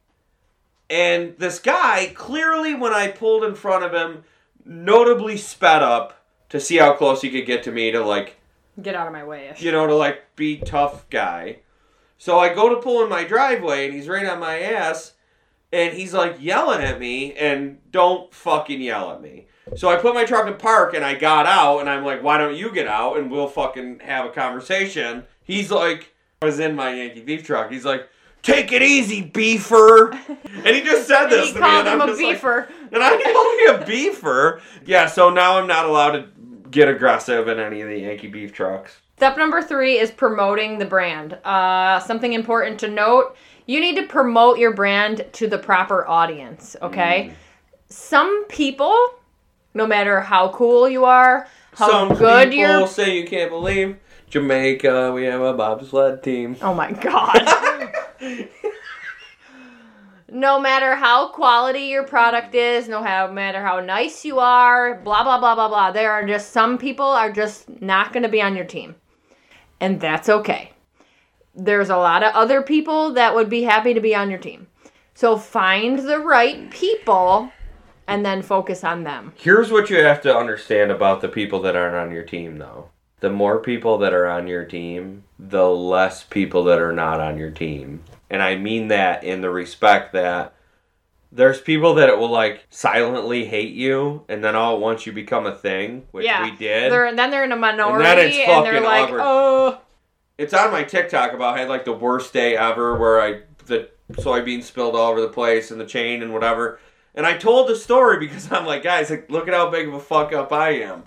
and 0.89 1.35
this 1.39 1.59
guy, 1.61 2.13
clearly 2.15 2.75
when 2.75 2.93
I 2.93 3.09
pulled 3.09 3.45
in 3.45 3.55
front 3.55 3.85
of 3.85 3.95
him, 3.95 4.25
notably 4.65 5.37
sped 5.37 5.83
up 5.83 6.25
to 6.49 6.59
see 6.61 6.77
how 6.79 6.93
close 6.95 7.23
he 7.23 7.31
could 7.31 7.47
get 7.47 7.63
to 7.65 7.73
me 7.73 7.91
to, 7.93 8.05
like, 8.05 8.37
Get 8.83 8.95
out 8.95 9.07
of 9.07 9.13
my 9.13 9.25
way 9.25 9.55
you 9.59 9.73
know, 9.73 9.87
to, 9.87 9.95
like, 9.95 10.37
be 10.37 10.59
tough 10.59 11.09
guy. 11.11 11.61
So 12.19 12.39
I 12.39 12.53
go 12.53 12.69
to 12.69 12.77
pull 12.83 13.03
in 13.03 13.09
my 13.09 13.25
driveway, 13.25 13.87
and 13.87 13.95
he's 13.95 14.07
right 14.07 14.27
on 14.27 14.41
my 14.41 14.61
ass, 14.61 15.15
and 15.73 15.95
he's 15.95 16.13
like 16.13 16.37
yelling 16.39 16.83
at 16.83 17.01
me, 17.01 17.33
and 17.35 17.79
don't 17.91 18.33
fucking 18.35 18.81
yell 18.81 19.13
at 19.13 19.23
me. 19.23 19.47
So 19.77 19.89
I 19.89 19.97
put 19.97 20.15
my 20.15 20.25
truck 20.25 20.47
in 20.47 20.55
park, 20.59 20.93
and 20.95 21.03
I 21.03 21.15
got 21.15 21.47
out, 21.47 21.79
and 21.79 21.89
I'm 21.89 22.05
like, 22.05 22.23
why 22.23 22.37
don't 22.37 22.57
you 22.57 22.73
get 22.73 22.87
out, 22.87 23.17
and 23.19 23.31
we'll 23.31 23.49
fucking 23.49 24.01
have 24.01 24.27
a 24.27 24.31
conversation. 24.31 25.25
He's 25.43 25.71
like, 25.71 26.13
I 26.43 26.47
was 26.47 26.59
in 26.61 26.77
my 26.77 26.95
Yankee 26.95 27.23
beef 27.23 27.43
truck. 27.45 27.71
He's 27.71 27.85
like, 27.87 28.09
take 28.43 28.73
it 28.73 28.83
easy, 28.83 29.23
beefer. 29.23 30.13
and 30.29 30.67
he 30.67 30.83
just 30.83 31.07
said 31.07 31.25
And 31.25 31.33
this 31.33 31.49
he 31.49 31.53
to 31.55 31.59
called 31.59 31.87
me, 31.87 31.93
him 31.93 32.03
I'm 32.03 32.09
a 32.09 32.13
just 32.13 32.23
like, 32.23 32.69
and 32.93 33.03
I 33.03 33.77
called 33.79 33.87
me 33.87 33.95
a 34.07 34.11
beefer. 34.11 34.61
Yeah, 34.85 35.07
so 35.07 35.31
now 35.31 35.59
I'm 35.59 35.67
not 35.67 35.87
allowed 35.87 36.13
to 36.13 36.29
get 36.71 36.89
aggressive 36.89 37.49
in 37.49 37.59
any 37.59 37.81
of 37.81 37.89
the 37.89 37.99
Yankee 37.99 38.29
beef 38.29 38.53
trucks. 38.53 38.99
Step 39.17 39.37
number 39.37 39.61
three 39.61 39.99
is 39.99 40.11
promoting 40.11 40.79
the 40.79 40.87
brand. 40.87 41.35
Uh, 41.45 42.01
something 42.01 42.33
important 42.33 42.79
to 42.81 42.89
note 42.89 43.37
you 43.67 43.81
need 43.81 43.97
to 43.97 44.03
promote 44.05 44.59
your 44.59 44.73
brand 44.73 45.27
to 45.35 45.47
the 45.47 45.59
proper 45.59 46.07
audience, 46.09 46.75
okay? 46.83 47.33
Some 47.89 48.47
people, 48.47 48.97
no 49.75 49.87
matter 49.87 50.21
how 50.21 50.49
cool 50.49 50.89
you 50.89 51.05
are, 51.05 51.47
how 51.75 51.89
Some 51.89 52.09
good 52.17 52.51
people 52.51 52.59
you're. 52.59 52.87
say 52.89 53.17
you 53.17 53.27
can't 53.27 53.51
believe 53.51 53.97
Jamaica. 54.29 55.13
We 55.13 55.25
have 55.25 55.41
a 55.41 55.53
bobsled 55.53 56.23
team. 56.23 56.57
Oh 56.63 56.75
my 56.75 56.91
god. 56.91 57.49
no 60.33 60.61
matter 60.61 60.95
how 60.95 61.29
quality 61.29 61.85
your 61.85 62.05
product 62.05 62.55
is, 62.55 62.89
no 62.89 63.01
matter 63.01 63.63
how 63.63 63.81
nice 63.81 64.25
you 64.25 64.39
are, 64.39 64.97
blah 64.97 65.23
blah 65.23 65.39
blah 65.39 65.55
blah 65.55 65.69
blah. 65.69 65.91
There 65.93 66.13
are 66.13 66.27
just 66.27 66.53
some 66.53 66.79
people 66.79 67.07
are 67.07 67.33
just 67.33 67.69
not 67.81 68.13
going 68.13 68.23
to 68.23 68.29
be 68.29 68.43
on 68.43 68.57
your 68.57 68.65
team. 68.65 68.95
And 69.81 70.01
that's 70.01 70.29
okay. 70.29 70.73
There's 71.55 71.91
a 71.91 71.97
lot 71.97 72.23
of 72.23 72.35
other 72.35 72.63
people 72.63 73.13
that 73.15 73.35
would 73.35 73.49
be 73.49 73.63
happy 73.63 73.95
to 73.95 74.01
be 74.01 74.15
on 74.15 74.31
your 74.31 74.39
team. 74.39 74.69
So 75.15 75.37
find 75.37 75.99
the 75.99 76.19
right 76.19 76.71
people 76.71 77.51
and 78.07 78.25
then 78.25 78.43
focus 78.43 78.85
on 78.85 79.05
them. 79.05 79.33
Here's 79.37 79.71
what 79.71 79.91
you 79.91 79.99
have 79.99 80.21
to 80.23 80.37
understand 80.37 80.91
about 80.91 81.21
the 81.21 81.29
people 81.29 81.61
that 81.63 81.77
aren't 81.77 81.97
on 81.97 82.13
your 82.13 82.25
team, 82.25 82.59
though. 82.59 82.91
The 83.21 83.31
more 83.31 83.59
people 83.59 83.99
that 83.99 84.13
are 84.13 84.27
on 84.27 84.47
your 84.47 84.65
team, 84.65 85.25
the 85.39 85.69
less 85.69 86.25
people 86.25 86.65
that 86.65 86.79
are 86.79 86.93
not 86.93 87.21
on 87.21 87.39
your 87.39 87.51
team. 87.51 88.03
And 88.29 88.43
I 88.43 88.57
mean 88.57 88.89
that 88.89 89.25
in 89.25 89.41
the 89.41 89.51
respect 89.51 90.13
that 90.13 90.55
there's 91.33 91.61
people 91.61 91.95
that 91.95 92.19
will 92.19 92.31
like 92.31 92.67
silently 92.71 93.45
hate 93.45 93.75
you, 93.75 94.25
and 94.29 94.43
then 94.43 94.57
all 94.57 94.75
at 94.75 94.81
once 94.81 95.07
you 95.07 95.13
become 95.13 95.47
a 95.47 95.55
thing, 95.55 96.07
which 96.11 96.25
yeah. 96.25 96.43
we 96.43 96.57
did. 96.57 96.91
They're, 96.91 97.15
then 97.15 97.31
they're 97.31 97.45
in 97.45 97.53
a 97.53 97.57
minority 97.57 98.05
then 98.05 98.19
it's 98.19 98.37
and 98.37 98.67
they're 98.67 98.81
like, 98.81 99.05
awkward. 99.05 99.21
oh. 99.23 99.79
It's 100.39 100.55
on 100.55 100.73
my 100.73 100.85
TikTok 100.85 101.35
about 101.35 101.57
I 101.57 101.61
had 101.61 101.69
like 101.69 101.85
the 101.85 101.93
worst 101.93 102.33
day 102.33 102.57
ever 102.57 102.97
where 102.97 103.21
I 103.21 103.43
the 103.67 103.91
soybeans 104.13 104.65
spilled 104.65 104.97
all 104.97 105.11
over 105.11 105.21
the 105.21 105.29
place 105.29 105.71
and 105.71 105.81
the 105.81 105.87
chain 105.87 106.23
and 106.23 106.33
whatever. 106.33 106.81
And 107.15 107.27
I 107.27 107.37
told 107.37 107.69
the 107.69 107.77
story 107.77 108.19
because 108.19 108.51
I'm 108.51 108.67
like, 108.67 108.83
guys, 108.83 109.11
like, 109.11 109.31
look 109.31 109.49
at 109.49 109.55
how 109.55 109.71
big 109.71 109.89
of 109.89 109.95
a 109.95 110.01
fuck 110.01 110.33
up 110.33 110.53
I 110.53 110.71
am. 110.71 111.05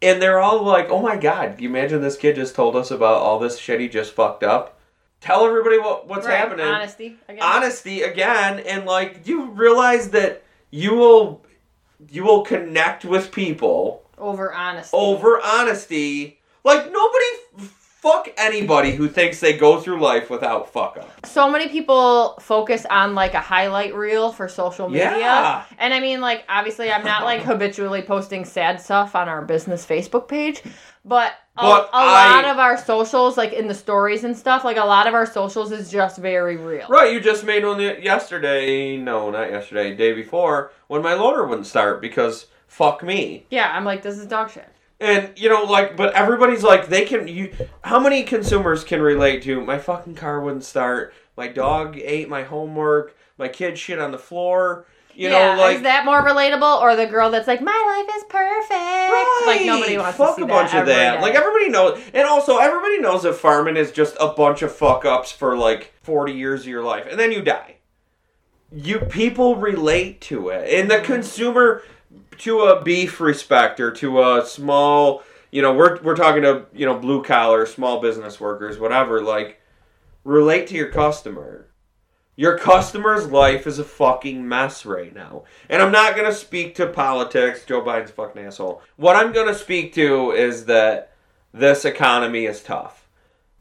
And 0.00 0.22
they're 0.22 0.38
all 0.38 0.62
like, 0.62 0.88
oh 0.90 1.00
my 1.02 1.16
god, 1.16 1.60
you 1.60 1.68
imagine 1.68 2.00
this 2.00 2.16
kid 2.16 2.36
just 2.36 2.54
told 2.54 2.76
us 2.76 2.90
about 2.90 3.16
all 3.16 3.38
this 3.38 3.58
shit 3.58 3.80
he 3.80 3.88
just 3.88 4.12
fucked 4.12 4.44
up? 4.44 4.78
Tell 5.20 5.44
everybody 5.44 5.78
what, 5.78 6.06
what's 6.06 6.26
Right, 6.26 6.36
happening. 6.38 6.64
Honesty. 6.66 7.16
Again. 7.28 7.42
Honesty 7.42 8.02
again, 8.02 8.60
and 8.60 8.86
like 8.86 9.26
you 9.26 9.46
realize 9.50 10.10
that 10.10 10.42
you 10.70 10.94
will 10.94 11.44
you 12.10 12.22
will 12.22 12.42
connect 12.42 13.04
with 13.04 13.32
people 13.32 14.04
Over 14.16 14.52
honesty. 14.54 14.96
over 14.96 15.40
honesty. 15.42 16.38
Like 16.62 16.84
nobody 16.92 17.68
fuck 18.00 18.28
anybody 18.36 18.92
who 18.92 19.08
thinks 19.08 19.40
they 19.40 19.56
go 19.58 19.80
through 19.80 20.00
life 20.00 20.30
without 20.30 20.72
fuck 20.72 20.96
up. 20.96 21.26
so 21.26 21.50
many 21.50 21.68
people 21.68 22.38
focus 22.40 22.86
on 22.88 23.14
like 23.14 23.34
a 23.34 23.40
highlight 23.40 23.94
reel 23.94 24.30
for 24.32 24.46
social 24.48 24.88
media. 24.88 25.18
Yeah. 25.18 25.64
And 25.78 25.92
I 25.92 25.98
mean 26.00 26.20
like 26.20 26.44
obviously 26.48 26.92
I'm 26.92 27.04
not 27.04 27.24
like 27.24 27.42
habitually 27.52 28.02
posting 28.02 28.44
sad 28.44 28.80
stuff 28.80 29.16
on 29.16 29.28
our 29.28 29.42
business 29.44 29.84
Facebook 29.84 30.28
page, 30.28 30.62
but 31.04 31.32
a, 31.56 31.62
But 31.62 31.84
a 31.86 31.90
I- 31.92 32.36
lot 32.42 32.44
of 32.44 32.58
our 32.60 32.76
socials 32.78 33.36
like 33.36 33.52
in 33.52 33.66
the 33.66 33.74
stories 33.74 34.22
and 34.22 34.36
stuff, 34.36 34.64
like 34.64 34.76
a 34.76 34.84
lot 34.84 35.08
of 35.08 35.14
our 35.14 35.26
socials 35.26 35.72
is 35.72 35.90
just 35.90 36.18
very 36.18 36.56
real. 36.56 36.86
Right, 36.88 37.12
you 37.12 37.20
just 37.20 37.42
made 37.44 37.64
one 37.64 37.80
yesterday. 37.80 38.96
No, 38.96 39.28
not 39.30 39.50
yesterday. 39.50 39.96
Day 39.96 40.12
before 40.12 40.70
when 40.86 41.02
my 41.02 41.14
loader 41.14 41.44
wouldn't 41.46 41.66
start 41.66 42.00
because 42.00 42.46
fuck 42.68 43.02
me. 43.02 43.46
Yeah, 43.50 43.72
I'm 43.74 43.84
like 43.84 44.02
this 44.02 44.18
is 44.18 44.26
dog 44.26 44.50
shit. 44.50 44.68
And 45.00 45.30
you 45.36 45.48
know, 45.48 45.62
like, 45.62 45.96
but 45.96 46.12
everybody's 46.14 46.62
like, 46.64 46.88
they 46.88 47.04
can. 47.04 47.28
You, 47.28 47.52
how 47.82 48.00
many 48.00 48.24
consumers 48.24 48.82
can 48.82 49.00
relate 49.00 49.42
to? 49.44 49.64
My 49.64 49.78
fucking 49.78 50.16
car 50.16 50.40
wouldn't 50.40 50.64
start. 50.64 51.14
My 51.36 51.46
dog 51.46 51.96
ate 51.96 52.28
my 52.28 52.42
homework. 52.42 53.16
My 53.38 53.46
kid 53.48 53.78
shit 53.78 54.00
on 54.00 54.10
the 54.10 54.18
floor. 54.18 54.86
You 55.14 55.28
yeah, 55.30 55.54
know, 55.56 55.60
like 55.62 55.76
is 55.76 55.82
that 55.82 56.04
more 56.04 56.22
relatable, 56.22 56.80
or 56.80 56.94
the 56.96 57.06
girl 57.06 57.30
that's 57.30 57.46
like, 57.48 57.60
"My 57.60 58.04
life 58.06 58.16
is 58.16 58.24
perfect"? 58.28 59.46
Like 59.46 59.66
nobody 59.66 59.98
wants 59.98 60.16
fuck 60.16 60.36
to 60.36 60.42
see 60.42 60.42
a 60.42 60.46
bunch 60.46 60.72
that 60.72 60.82
of 60.82 60.86
that. 60.86 61.16
day. 61.16 61.22
Like 61.22 61.34
everybody 61.34 61.68
knows, 61.70 62.00
and 62.14 62.26
also 62.26 62.58
everybody 62.58 62.98
knows 63.00 63.22
that 63.24 63.34
farming 63.34 63.76
is 63.76 63.90
just 63.92 64.16
a 64.20 64.28
bunch 64.28 64.62
of 64.62 64.72
fuck 64.72 65.04
ups 65.04 65.32
for 65.32 65.56
like 65.56 65.92
forty 66.02 66.32
years 66.34 66.60
of 66.62 66.66
your 66.68 66.84
life, 66.84 67.06
and 67.10 67.18
then 67.18 67.32
you 67.32 67.42
die. 67.42 67.76
You 68.70 69.00
people 69.00 69.56
relate 69.56 70.20
to 70.22 70.50
it, 70.50 70.68
and 70.72 70.88
Mm-hmm. 70.90 71.00
the 71.00 71.06
consumer, 71.06 71.82
to 72.40 72.60
a 72.60 72.82
beef 72.82 73.20
respecter, 73.20 73.90
to 73.92 74.22
a 74.22 74.46
small, 74.46 75.22
you 75.50 75.62
know, 75.62 75.74
we're 75.74 76.00
we're 76.02 76.16
talking 76.16 76.42
to 76.42 76.66
you 76.72 76.86
know 76.86 76.98
blue 76.98 77.22
collar, 77.22 77.66
small 77.66 78.00
business 78.00 78.40
workers, 78.40 78.78
whatever. 78.78 79.22
Like, 79.22 79.60
relate 80.24 80.66
to 80.68 80.74
your 80.74 80.90
customer. 80.90 81.66
Your 82.36 82.56
customer's 82.56 83.26
life 83.26 83.66
is 83.66 83.80
a 83.80 83.84
fucking 83.84 84.46
mess 84.48 84.86
right 84.86 85.12
now. 85.12 85.42
And 85.68 85.82
I'm 85.82 85.90
not 85.90 86.14
going 86.14 86.30
to 86.30 86.34
speak 86.34 86.76
to 86.76 86.86
politics. 86.86 87.64
Joe 87.64 87.82
Biden's 87.82 88.12
fucking 88.12 88.40
asshole. 88.40 88.80
What 88.94 89.16
I'm 89.16 89.32
going 89.32 89.48
to 89.48 89.54
speak 89.56 89.92
to 89.94 90.30
is 90.30 90.66
that 90.66 91.10
this 91.52 91.84
economy 91.84 92.44
is 92.44 92.62
tough. 92.62 93.07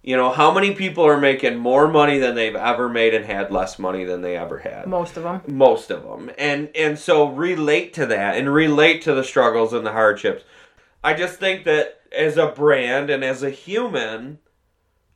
You 0.07 0.15
know, 0.15 0.31
how 0.31 0.53
many 0.53 0.73
people 0.73 1.05
are 1.05 1.19
making 1.19 1.57
more 1.57 1.85
money 1.89 2.17
than 2.17 2.33
they've 2.33 2.55
ever 2.55 2.87
made 2.87 3.13
and 3.13 3.25
had 3.25 3.51
less 3.51 3.77
money 3.77 4.05
than 4.05 4.21
they 4.21 4.37
ever 4.37 4.59
had? 4.59 4.87
most 4.87 5.17
of 5.17 5.23
them. 5.23 5.41
most 5.49 5.91
of 5.91 6.03
them 6.03 6.31
and 6.37 6.69
and 6.75 6.97
so 6.97 7.27
relate 7.27 7.93
to 7.95 8.05
that 8.05 8.37
and 8.37 8.53
relate 8.53 9.01
to 9.01 9.13
the 9.13 9.23
struggles 9.25 9.73
and 9.73 9.85
the 9.85 9.91
hardships 9.91 10.45
i 11.03 11.13
just 11.13 11.39
think 11.39 11.65
that 11.65 11.99
as 12.13 12.37
a 12.37 12.47
brand 12.47 13.09
and 13.09 13.21
as 13.21 13.43
a 13.43 13.49
human 13.49 14.39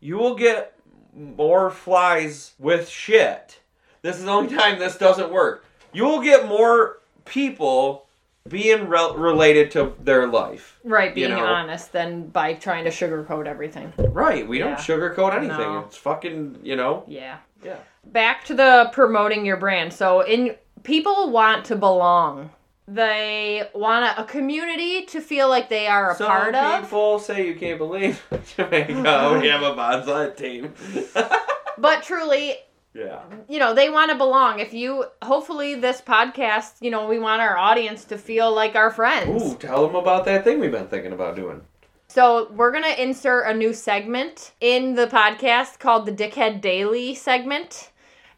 you 0.01 0.17
will 0.17 0.35
get 0.35 0.77
more 1.15 1.71
flies 1.71 2.51
with 2.59 2.89
shit 2.89 3.61
this 4.01 4.17
is 4.17 4.25
the 4.25 4.29
only 4.29 4.53
time 4.53 4.77
this 4.77 4.97
doesn't 4.97 5.31
work 5.31 5.63
you 5.93 6.03
will 6.03 6.21
get 6.21 6.49
more 6.49 6.99
people 7.23 8.07
being 8.49 8.87
rel 8.87 9.15
related 9.15 9.71
to 9.71 9.93
their 9.99 10.27
life 10.27 10.79
Right, 10.83 11.13
being 11.13 11.29
You 11.29 11.35
know. 11.37 11.45
honest 11.45 11.91
than 11.91 12.27
by 12.27 12.53
trying 12.55 12.83
to 12.85 12.89
sugarcoat 12.89 13.45
everything. 13.45 13.93
right 13.97 14.47
we 14.47 14.59
Yeah. 14.59 14.65
don't 14.65 14.77
sugarcoat 14.79 15.33
anything 15.35 15.57
No. 15.57 15.79
it's 15.87 15.97
fucking 15.97 16.59
you 16.63 16.75
know 16.75 17.03
Yeah. 17.07 17.37
yeah 17.63 17.77
Back 18.03 18.43
to 18.45 18.55
the 18.55 18.89
promoting 18.93 19.45
your 19.45 19.57
brand. 19.57 19.93
So, 19.93 20.21
in 20.21 20.55
people 20.81 21.29
want 21.29 21.65
to 21.65 21.75
belong. 21.75 22.49
They 22.87 23.69
want 23.75 24.03
a, 24.17 24.21
a 24.23 24.25
community 24.25 25.03
to 25.05 25.21
feel 25.21 25.47
like 25.49 25.69
they 25.69 25.85
are 25.85 26.09
a 26.11 26.15
Some 26.15 26.25
part 26.25 26.55
of. 26.55 26.81
people 26.81 27.19
say 27.19 27.45
you 27.47 27.53
can't 27.53 27.77
believe 27.77 28.19
Jamaica. 28.57 29.37
we 29.39 29.47
have 29.49 29.61
a 29.61 29.75
bonsai 29.75 30.35
team. 30.35 30.73
But 31.77 32.01
truly, 32.03 32.55
yeah. 32.93 33.21
you 33.47 33.59
know, 33.59 33.73
they 33.73 33.89
want 33.89 34.11
to 34.11 34.17
belong. 34.17 34.59
If 34.59 34.73
you, 34.73 35.05
hopefully, 35.21 35.75
this 35.75 36.01
podcast, 36.01 36.73
you 36.81 36.91
know, 36.91 37.07
we 37.07 37.19
want 37.19 37.41
our 37.41 37.57
audience 37.57 38.03
to 38.05 38.17
feel 38.17 38.53
like 38.53 38.75
our 38.75 38.91
friends. 38.91 39.43
Ooh, 39.43 39.55
tell 39.55 39.85
them 39.85 39.95
about 39.95 40.25
that 40.25 40.43
thing 40.43 40.59
we've 40.59 40.71
been 40.71 40.87
thinking 40.87 41.13
about 41.13 41.35
doing. 41.35 41.61
So 42.07 42.51
we're 42.51 42.73
gonna 42.73 42.95
insert 42.99 43.47
a 43.47 43.53
new 43.53 43.73
segment 43.73 44.51
in 44.59 44.95
the 44.95 45.07
podcast 45.07 45.79
called 45.79 46.05
the 46.05 46.11
Dickhead 46.11 46.59
Daily 46.59 47.15
segment, 47.15 47.91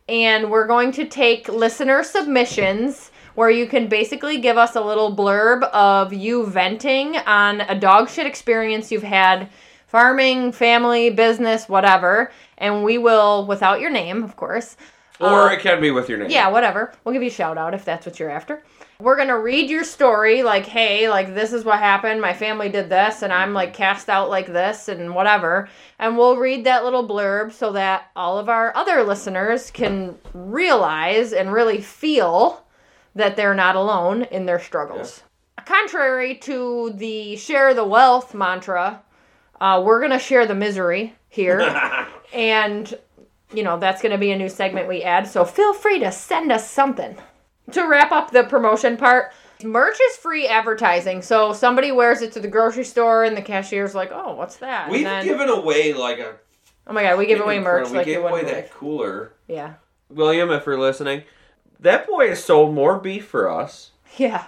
and 0.07 0.51
we're 0.51 0.67
going 0.67 0.91
to 0.91 1.05
take 1.05 1.47
listener 1.49 2.03
submissions 2.03 3.09
where 3.35 3.49
you 3.49 3.65
can 3.65 3.87
basically 3.87 4.39
give 4.39 4.57
us 4.57 4.75
a 4.75 4.81
little 4.81 5.15
blurb 5.15 5.63
of 5.71 6.13
you 6.13 6.45
venting 6.45 7.17
on 7.17 7.61
a 7.61 7.73
dog 7.73 8.09
shit 8.09 8.27
experience 8.27 8.91
you've 8.91 9.01
had 9.01 9.49
farming, 9.93 10.51
family, 10.51 11.11
business, 11.11 11.69
whatever, 11.69 12.31
and 12.57 12.83
we 12.83 12.97
will, 12.97 13.45
without 13.45 13.79
your 13.79 13.91
name, 13.91 14.23
of 14.23 14.35
course. 14.35 14.75
Or 15.19 15.51
uh, 15.51 15.53
it 15.53 15.59
can 15.59 15.79
be 15.79 15.91
with 15.91 16.09
your 16.09 16.17
name. 16.17 16.31
yeah, 16.31 16.47
whatever. 16.49 16.91
We'll 17.03 17.13
give 17.13 17.21
you 17.21 17.27
a 17.27 17.31
shout 17.31 17.59
out 17.59 17.75
if 17.75 17.85
that's 17.85 18.03
what 18.07 18.19
you're 18.19 18.31
after. 18.31 18.63
We're 18.99 19.15
gonna 19.15 19.37
read 19.37 19.69
your 19.69 19.83
story, 19.83 20.41
like, 20.41 20.65
hey, 20.65 21.09
like 21.09 21.35
this 21.35 21.53
is 21.53 21.63
what 21.63 21.77
happened. 21.77 22.21
My 22.21 22.33
family 22.33 22.69
did 22.69 22.89
this, 22.89 23.21
and 23.21 23.31
I'm 23.31 23.53
like 23.53 23.75
cast 23.75 24.09
out 24.09 24.31
like 24.31 24.47
this, 24.47 24.87
and 24.87 25.13
whatever. 25.13 25.69
And 25.99 26.17
we'll 26.17 26.37
read 26.37 26.63
that 26.63 26.83
little 26.83 27.07
blurb 27.07 27.51
so 27.51 27.71
that 27.73 28.09
all 28.15 28.39
of 28.39 28.49
our 28.49 28.75
other 28.75 29.03
listeners 29.03 29.69
can 29.69 30.17
realize 30.33 31.33
and 31.33 31.53
really 31.53 31.81
feel 31.81 32.65
that 33.13 33.35
they're 33.35 33.53
not 33.53 33.75
alone 33.75 34.23
in 34.23 34.47
their 34.47 34.59
struggles. 34.59 35.21
Contrary 35.65 36.33
to 36.35 36.91
the 36.95 37.35
share 37.35 37.75
the 37.75 37.85
wealth 37.85 38.33
mantra, 38.33 39.03
uh, 39.63 39.81
we're 39.81 40.01
gonna 40.01 40.19
share 40.19 40.45
the 40.45 40.55
misery 40.55 41.15
here 41.29 41.59
and 42.33 42.97
you 43.53 43.63
know 43.63 43.77
that's 43.79 44.01
going 44.01 44.11
to 44.11 44.17
be 44.17 44.31
a 44.31 44.37
new 44.37 44.49
segment 44.49 44.87
we 44.87 45.03
add 45.03 45.27
so 45.27 45.45
feel 45.45 45.73
free 45.73 45.99
to 45.99 46.11
send 46.11 46.51
us 46.51 46.69
something 46.69 47.15
to 47.71 47.87
wrap 47.87 48.11
up 48.11 48.31
the 48.31 48.43
promotion 48.43 48.97
part 48.97 49.31
merch 49.63 49.97
is 50.09 50.17
free 50.17 50.47
advertising 50.47 51.21
so 51.21 51.53
somebody 51.53 51.91
wears 51.91 52.21
it 52.21 52.31
to 52.31 52.39
the 52.39 52.47
grocery 52.47 52.83
store 52.83 53.23
and 53.23 53.37
the 53.37 53.41
cashier's 53.41 53.93
like 53.95 54.11
oh 54.11 54.33
what's 54.35 54.57
that 54.57 54.89
We've 54.89 55.05
and 55.05 55.07
then, 55.07 55.25
given 55.25 55.49
away 55.49 55.93
like 55.93 56.19
a. 56.19 56.35
oh 56.87 56.93
my 56.93 57.03
god 57.03 57.17
we 57.17 57.25
give 57.27 57.39
away 57.41 57.59
merch 57.59 57.89
We 57.89 57.97
like 57.97 58.05
gave 58.05 58.23
away 58.23 58.43
that 58.43 58.71
cooler. 58.71 59.33
yeah 59.47 59.75
William, 60.09 60.51
if 60.51 60.65
you're 60.65 60.79
listening, 60.79 61.23
that 61.79 62.05
boy 62.07 62.29
has 62.29 62.43
sold 62.43 62.75
more 62.75 62.99
beef 62.99 63.25
for 63.25 63.49
us. 63.49 63.91
yeah 64.17 64.45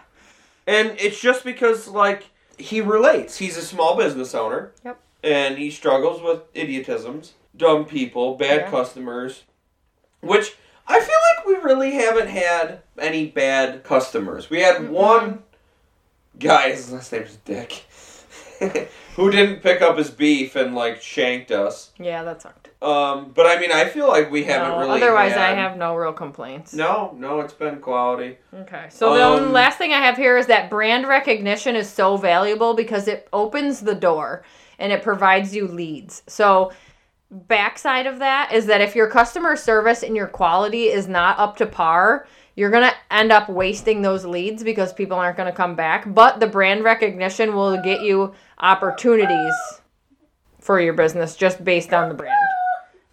And 0.68 0.96
it's 1.00 1.20
just 1.20 1.44
because, 1.44 1.88
like, 1.88 2.30
he 2.58 2.82
relates. 2.82 3.38
He's 3.38 3.58
a 3.58 3.62
small 3.64 3.98
business 3.98 4.36
owner. 4.36 4.72
Yep. 4.84 5.00
And 5.26 5.58
he 5.58 5.72
struggles 5.72 6.22
with 6.22 6.42
idiotisms, 6.54 7.34
dumb 7.58 7.86
people, 7.86 8.36
bad 8.36 8.62
Yeah. 8.62 8.70
customers. 8.70 9.44
Which 10.22 10.56
I 10.88 11.00
feel 11.00 11.16
like 11.36 11.48
we 11.48 11.56
really 11.68 11.94
haven't 11.96 12.28
had 12.28 12.82
any 13.00 13.26
bad 13.26 13.84
customers. 13.84 14.52
We 14.52 14.62
had 14.62 14.88
one 14.90 15.42
guy, 16.38 16.72
his 16.72 16.92
last 16.92 17.12
name 17.12 17.22
name's 17.24 17.38
Dick, 17.38 17.86
who 19.16 19.32
didn't 19.32 19.64
pick 19.64 19.82
up 19.82 19.98
his 19.98 20.12
beef 20.12 20.56
and, 20.56 20.76
like, 20.76 21.02
shanked 21.02 21.52
us. 21.52 21.92
yeah 21.98 22.24
that 22.24 22.42
sucked 22.44 22.70
Um, 22.84 23.32
but 23.34 23.48
I 23.48 23.60
mean, 23.60 23.72
I 23.72 23.86
feel 23.86 24.08
like 24.08 24.30
we 24.30 24.44
haven't 24.44 24.70
No, 24.74 24.80
really. 24.80 25.02
otherwise 25.02 25.34
i 25.34 25.48
have 25.56 25.76
no 25.76 25.96
real 25.96 26.14
complaints 26.14 26.72
No, 26.74 27.16
no, 27.18 27.40
it's 27.40 27.54
been 27.54 27.80
quality. 27.80 28.38
Okay. 28.54 28.86
So 28.90 29.14
the 29.16 29.24
Um, 29.24 29.34
only 29.34 29.52
last 29.52 29.78
thing 29.80 29.92
I 29.92 30.00
have 30.02 30.18
here 30.18 30.38
is 30.38 30.46
that 30.48 30.70
brand 30.70 31.08
recognition 31.08 31.76
is 31.76 31.90
so 31.90 32.16
valuable 32.16 32.76
because 32.76 33.08
it 33.08 33.28
opens 33.34 33.82
the 33.82 33.96
door 33.96 34.44
and 34.80 34.92
it 34.92 35.04
provides 35.04 35.56
you 35.56 35.68
leads. 35.68 36.24
So 36.28 36.72
backside 37.32 38.08
of 38.08 38.20
that 38.20 38.52
is 38.54 38.66
that 38.68 38.82
if 38.82 38.96
your 38.96 39.10
customer 39.10 39.56
service 39.56 40.04
and 40.04 40.16
your 40.16 40.28
quality 40.28 40.86
is 40.86 41.08
not 41.08 41.38
up 41.40 41.58
to 41.58 41.66
par, 41.66 42.28
you're 42.56 42.70
going 42.72 42.90
to 42.90 42.96
end 43.12 43.32
up 43.32 43.50
wasting 43.50 44.02
those 44.02 44.24
leads 44.26 44.64
because 44.64 44.94
people 44.94 45.18
aren't 45.18 45.36
going 45.38 45.52
to 45.52 45.56
come 45.56 45.76
back, 45.76 46.06
but 46.14 46.40
the 46.40 46.48
brand 46.48 46.84
recognition 46.84 47.54
will 47.54 47.82
get 47.82 48.02
you 48.02 48.34
opportunities 48.60 49.54
for 50.60 50.80
your 50.80 50.94
business 50.94 51.36
just 51.36 51.64
based 51.64 51.94
on 51.94 52.10
the 52.10 52.16
brand. 52.16 52.34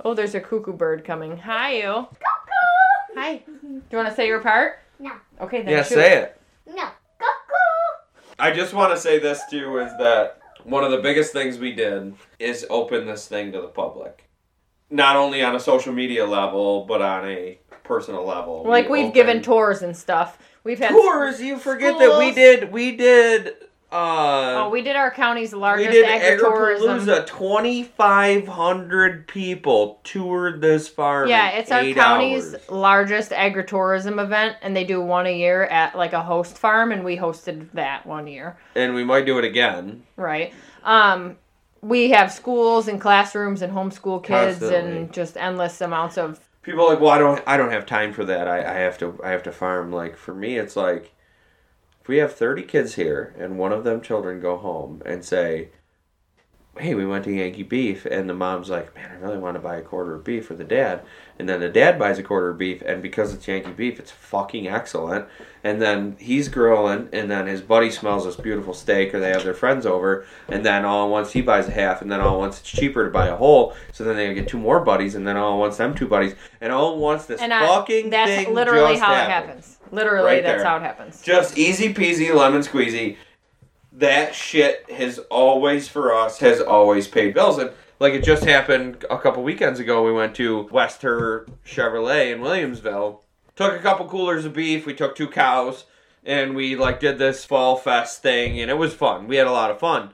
Oh, 0.05 0.15
there's 0.15 0.35
a 0.35 0.41
cuckoo 0.41 0.73
bird 0.73 1.05
coming. 1.05 1.37
Hi, 1.39 1.75
you. 1.77 1.83
Cuckoo. 1.93 3.21
Hi. 3.21 3.43
Do 3.47 3.83
you 3.91 3.97
want 3.97 4.09
to 4.09 4.15
say 4.15 4.27
your 4.27 4.41
part? 4.41 4.79
No. 4.99 5.13
Okay, 5.41 5.63
then 5.63 5.71
Yeah, 5.71 5.83
shoot. 5.83 5.95
say 5.95 6.19
it. 6.19 6.41
No. 6.67 6.85
Cuckoo. 7.19 8.37
I 8.39 8.51
just 8.53 8.75
want 8.75 8.93
to 8.95 8.99
say 9.01 9.19
this 9.19 9.43
too 9.51 9.79
is 9.79 9.91
that 9.99 10.39
one 10.65 10.85
of 10.85 10.91
the 10.91 10.99
biggest 10.99 11.33
things 11.33 11.59
we 11.59 11.73
did 11.73 12.15
is 12.39 12.67
open 12.71 13.07
this 13.07 13.27
thing 13.27 13.53
to 13.53 13.61
the 13.61 13.69
public. 13.69 14.29
Not 14.91 15.17
only 15.17 15.43
on 15.43 15.57
a 15.57 15.61
social 15.61 15.93
media 15.93 16.27
level, 16.27 16.85
but 16.85 17.01
on 17.01 17.27
a 17.29 17.59
personal 17.85 18.25
level. 18.27 18.65
Like 18.67 18.89
We 18.89 19.05
we've 19.05 19.15
given 19.15 19.43
tours 19.43 19.83
and 19.83 19.97
stuff. 19.97 20.39
We've 20.65 20.79
had 20.79 20.91
tours. 20.91 21.41
You 21.41 21.59
forget 21.59 21.99
that 21.99 22.19
we 22.19 22.33
did 22.33 22.73
we 22.73 22.97
did 22.97 23.55
uh 23.93 24.65
Oh, 24.65 24.69
we 24.71 24.81
did 24.83 24.97
our 24.97 25.11
county's 25.11 25.53
largest 25.53 25.91
we 25.91 25.95
did 25.95 26.07
agritourism. 26.41 27.27
Twenty 27.27 27.83
five 27.83 28.49
hundred 28.49 29.27
people 29.29 30.01
toured 30.05 30.61
this 30.61 30.89
farm. 30.89 31.29
Yeah, 31.29 31.51
it's 31.51 31.71
our 31.71 31.85
county's 31.93 32.55
hours. 32.55 32.71
largest 32.71 33.31
agritourism 33.33 34.23
event, 34.23 34.57
and 34.63 34.75
they 34.75 34.85
do 34.85 35.01
one 35.01 35.27
a 35.27 35.37
year 35.37 35.65
at 35.65 35.95
like 35.97 36.13
a 36.15 36.23
host 36.23 36.57
farm, 36.59 36.91
and 36.93 37.05
we 37.05 37.17
hosted 37.17 37.71
that 37.75 38.07
one 38.07 38.27
year, 38.27 38.57
and 38.75 38.95
we 38.95 39.05
might 39.05 39.27
do 39.27 39.39
it 39.39 39.45
again. 39.45 40.03
right? 40.17 40.53
Um, 40.85 41.37
we 41.83 42.11
have 42.11 42.33
schools 42.33 42.89
and 42.89 43.01
classrooms 43.01 43.61
and 43.61 43.73
homeschool 43.73 44.23
kids, 44.25 44.59
Constantly. 44.59 44.97
and 44.99 45.13
just 45.13 45.37
endless 45.37 45.81
amounts 45.81 46.17
of 46.17 46.41
people 46.63 46.87
like 46.89 47.01
well 47.01 47.11
i 47.11 47.19
don't 47.19 47.43
i 47.47 47.57
don't 47.57 47.73
have 47.73 47.85
time 47.85 48.13
for 48.13 48.25
that 48.25 48.47
I, 48.47 48.59
I 48.61 48.75
have 48.79 48.97
to 48.99 49.19
i 49.25 49.31
have 49.31 49.43
to 49.43 49.51
farm 49.53 49.91
like 49.91 50.17
for 50.17 50.33
me 50.33 50.59
it's 50.59 50.77
like 50.77 51.13
if 52.03 52.09
we 52.09 52.17
have 52.17 52.35
30 52.35 52.63
kids 52.63 52.95
here 52.97 53.35
and 53.39 53.59
one 53.59 53.73
of 53.73 53.85
them 53.85 54.01
children 54.01 54.41
go 54.41 54.57
home 54.57 55.01
and 55.07 55.25
say 55.25 55.69
hey 56.79 56.95
we 56.95 57.07
went 57.07 57.23
to 57.23 57.31
yankee 57.31 57.63
beef 57.63 58.07
and 58.07 58.29
the 58.29 58.35
mom's 58.35 58.71
like 58.71 58.93
man 58.95 59.11
i 59.13 59.15
really 59.17 59.39
want 59.39 59.55
to 59.55 59.61
buy 59.61 59.77
a 59.77 59.83
quarter 59.83 60.15
of 60.15 60.25
beef 60.25 60.47
for 60.47 60.55
the 60.55 60.65
dad 60.65 61.03
and 61.39 61.49
then 61.49 61.61
the 61.61 61.69
dad 61.69 61.99
buys 61.99 62.19
a 62.19 62.23
quarter 62.23 62.49
of 62.49 62.59
beef 62.59 62.83
and 62.83 63.03
because 63.03 63.33
it's 63.33 63.47
yankee 63.47 63.71
beef 63.71 64.01
it's 64.01 64.11
fucking 64.11 64.67
excellent 64.67 65.27
and 65.63 65.81
then 65.81 66.17
he's 66.19 66.49
grilling 66.49 67.09
and 67.13 67.31
then 67.31 67.47
his 67.47 67.61
buddy 67.61 67.91
smells 67.91 68.25
this 68.25 68.37
beautiful 68.37 68.73
steak 68.73 69.15
or 69.15 69.21
they 69.21 69.29
have 69.29 69.45
their 69.45 69.55
friends 69.55 69.85
over 69.87 70.27
and 70.49 70.65
then 70.65 70.85
all 70.85 71.05
at 71.05 71.11
once 71.11 71.33
he 71.33 71.43
buys 71.43 71.69
a 71.69 71.73
half 71.73 72.01
and 72.03 72.11
then 72.11 72.21
all 72.21 72.35
at 72.35 72.39
once 72.39 72.59
it's 72.59 72.71
cheaper 72.71 73.05
to 73.05 73.11
buy 73.11 73.29
a 73.29 73.37
whole 73.37 73.77
so 73.93 74.03
then 74.03 74.17
they 74.17 74.33
get 74.33 74.49
two 74.49 74.59
more 74.59 74.81
buddies 74.81 75.15
and 75.15 75.29
then 75.29 75.37
all 75.37 75.53
at 75.53 75.59
once 75.61 75.77
them 75.77 75.95
two 75.95 76.09
buddies 76.09 76.35
and 76.61 76.73
all 76.73 76.95
at 76.95 76.99
once 76.99 77.27
this 77.27 77.41
and 77.41 77.53
I, 77.53 77.67
fucking 77.67 78.11
that's 78.11 78.31
thing 78.31 78.55
literally 78.55 78.95
just 78.95 79.03
how 79.03 79.15
happened. 79.15 79.51
it 79.51 79.53
happens. 79.53 79.79
Literally, 79.93 80.27
Right 80.27 80.43
that's 80.43 80.63
there. 80.63 80.65
how 80.69 80.77
it 80.79 80.83
happens. 80.83 81.23
Just 81.23 81.57
easy 81.57 81.95
peasy 81.95 82.35
lemon 82.35 82.63
squeezy. 82.63 83.17
That 83.93 84.35
shit 84.35 84.91
has 84.91 85.19
always 85.31 85.87
for 85.87 86.15
us 86.15 86.39
has 86.41 86.61
always 86.61 87.07
paid 87.07 87.35
bills 87.35 87.59
and 87.59 87.71
like 88.01 88.15
it 88.15 88.25
just 88.25 88.45
happened 88.45 89.05
a 89.11 89.19
couple 89.19 89.43
weekends 89.43 89.79
ago. 89.79 90.03
We 90.03 90.13
went 90.13 90.35
to 90.37 90.63
West 90.73 91.03
Herr 91.03 91.45
Chevrolet 91.65 92.33
in 92.33 92.41
Williamsville. 92.41 93.21
Took 93.55 93.75
a 93.75 93.79
couple 93.83 94.09
coolers 94.09 94.45
of 94.47 94.55
beef. 94.55 94.87
We 94.87 94.95
took 94.95 95.15
two 95.15 95.29
cows 95.29 95.85
and 96.25 96.57
we 96.57 96.75
like 96.75 97.01
did 97.01 97.19
this 97.19 97.45
fall 97.45 97.77
fest 97.77 98.23
thing 98.23 98.59
and 98.59 98.71
it 98.71 98.79
was 98.79 98.95
fun. 98.95 99.29
We 99.29 99.37
had 99.37 99.47
a 99.47 99.53
lot 99.53 99.71
of 99.71 99.79
fun. 99.79 100.11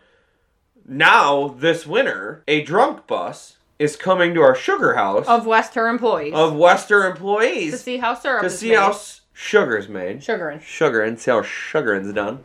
Now 0.87 1.49
this 1.49 1.87
winter, 1.87 2.43
a 2.49 2.63
drunk 2.63 3.07
bus 3.07 3.57
is 3.79 3.95
coming 3.95 4.35
to 4.35 4.41
our 4.43 4.55
sugar 4.57 4.95
house 4.95 5.27
Of 5.29 5.47
West 5.47 5.75
Herr 5.75 5.87
employees. 5.89 6.35
of 6.35 6.55
West 6.57 6.89
Herr 6.89 7.09
employees 7.09 7.73
to 7.73 7.79
see 7.79 7.99
how 7.99 8.15
syrup 8.15 8.43
to 8.43 8.51
see 8.51 8.71
made. 8.71 8.77
how 8.79 8.93
sugar's 9.41 9.89
made 9.89 10.23
Sugar 10.25 10.51
in. 10.51 10.61
sugar 10.61 11.01
and 11.01 11.19
see 11.19 11.31
how 11.31 11.43
sugaring's 11.43 12.13
done. 12.13 12.45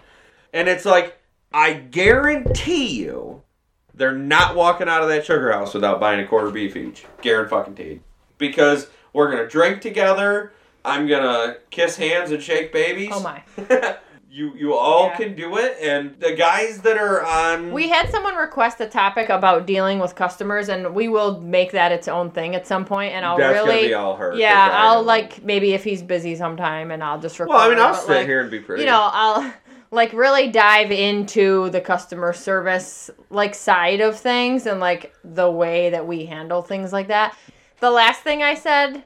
And 0.53 0.67
it's 0.69 0.86
like, 0.86 1.17
I 1.51 1.73
guarantee 1.73 2.99
you, 2.99 3.41
they're 3.95 4.12
not 4.15 4.56
walking 4.56 4.88
out 4.88 5.01
of 5.01 5.10
that 5.10 5.25
sugar 5.25 5.51
house 5.51 5.73
without 5.73 5.99
buying 5.99 6.19
a 6.19 6.27
quarter 6.27 6.51
beef 6.51 6.75
each. 6.75 7.06
Guaranteed. 7.21 7.49
Fucking 7.49 7.75
teed. 7.75 8.01
Because 8.38 8.88
we're 9.12 9.32
gonna 9.32 9.47
drink 9.47 9.82
together. 9.82 10.53
I'm 10.86 11.08
gonna 11.08 11.58
kiss 11.71 11.95
hands 11.97 12.29
and 12.32 12.41
shake 12.43 12.71
babies. 12.71 13.10
Oh 13.12 13.21
my. 13.21 13.41
you 14.34 14.52
you 14.58 14.74
all 14.74 15.06
Yeah. 15.10 15.15
can 15.15 15.36
do 15.36 15.58
it, 15.58 15.78
and 15.80 16.19
the 16.19 16.34
guys 16.34 16.80
that 16.82 16.98
are 16.98 17.24
on. 17.24 17.72
We 17.72 17.89
had 17.89 18.10
someone 18.10 18.36
request 18.36 18.82
a 18.82 18.88
topic 18.88 19.30
about 19.30 19.67
dealing 19.67 20.00
with 20.00 20.15
customers, 20.15 20.69
and 20.69 20.96
we 20.96 21.08
will 21.08 21.39
make 21.39 21.72
that 21.74 21.91
its 21.91 22.08
own 22.08 22.32
thing 22.32 22.56
at 22.56 22.65
some 22.65 22.84
point. 22.84 23.13
And 23.13 23.24
I'll 23.24 23.38
that's 23.38 23.54
really, 23.54 23.76
gonna 23.76 23.88
be 23.89 23.93
all 23.93 24.15
her. 24.15 24.34
yeah, 24.34 24.69
I'll 24.74 25.04
like 25.04 25.43
maybe 25.43 25.74
if 25.74 25.84
he's 25.84 26.02
busy 26.02 26.36
sometime, 26.36 26.89
and 26.89 27.04
I'll 27.04 27.19
just 27.19 27.39
record. 27.39 27.54
Well, 27.54 27.60
I 27.60 27.69
mean, 27.69 27.78
I'll 27.80 27.93
sit 27.93 28.10
like, 28.17 28.28
here 28.28 28.41
and 28.41 28.50
be 28.50 28.60
pretty. 28.60 28.82
You 28.82 28.88
know, 28.88 29.08
I'll 29.13 29.54
like 29.91 30.12
really 30.13 30.50
dive 30.50 30.91
into 30.91 31.69
the 31.69 31.80
customer 31.80 32.34
service 32.34 33.12
like 33.30 33.54
side 33.54 34.02
of 34.02 34.17
things 34.19 34.65
and 34.65 34.80
like 34.80 35.13
the 35.24 35.52
way 35.52 35.91
that 35.91 36.08
we 36.08 36.26
handle 36.26 36.63
things 36.63 36.91
like 36.91 37.10
that. 37.10 37.38
The 37.82 37.91
last 37.91 38.22
thing 38.22 38.41
I 38.41 38.56
said, 38.56 39.04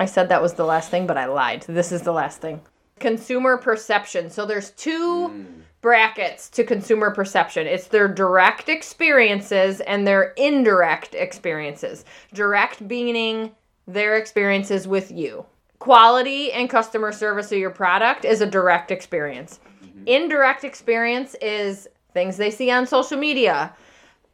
I 0.00 0.06
said 0.06 0.30
that 0.30 0.40
was 0.40 0.54
the 0.54 0.64
last 0.64 0.90
thing, 0.90 1.06
but 1.06 1.18
I 1.18 1.26
lied. 1.26 1.66
This 1.68 1.92
is 1.92 2.00
the 2.00 2.12
last 2.12 2.40
thing. 2.40 2.62
Consumer 3.02 3.56
perception. 3.56 4.30
So 4.30 4.46
there's 4.46 4.70
two 4.70 5.28
Mm. 5.28 5.44
brackets 5.80 6.48
to 6.50 6.62
consumer 6.62 7.10
perception. 7.10 7.66
It's 7.66 7.88
their 7.88 8.06
direct 8.06 8.68
experiences 8.68 9.80
and 9.80 10.06
their 10.06 10.32
indirect 10.36 11.14
experiences. 11.16 12.04
Direct 12.32 12.80
meaning 12.80 13.50
their 13.88 14.16
experiences 14.16 14.86
with 14.86 15.10
you. 15.10 15.44
Quality 15.80 16.52
and 16.52 16.70
customer 16.70 17.10
service 17.10 17.50
of 17.50 17.58
your 17.58 17.70
product 17.70 18.24
is 18.24 18.40
a 18.40 18.46
direct 18.46 18.92
experience. 18.92 19.58
Indirect 20.06 20.62
experience 20.62 21.34
is 21.42 21.88
things 22.14 22.36
they 22.36 22.52
see 22.52 22.70
on 22.70 22.86
social 22.86 23.18
media, 23.18 23.74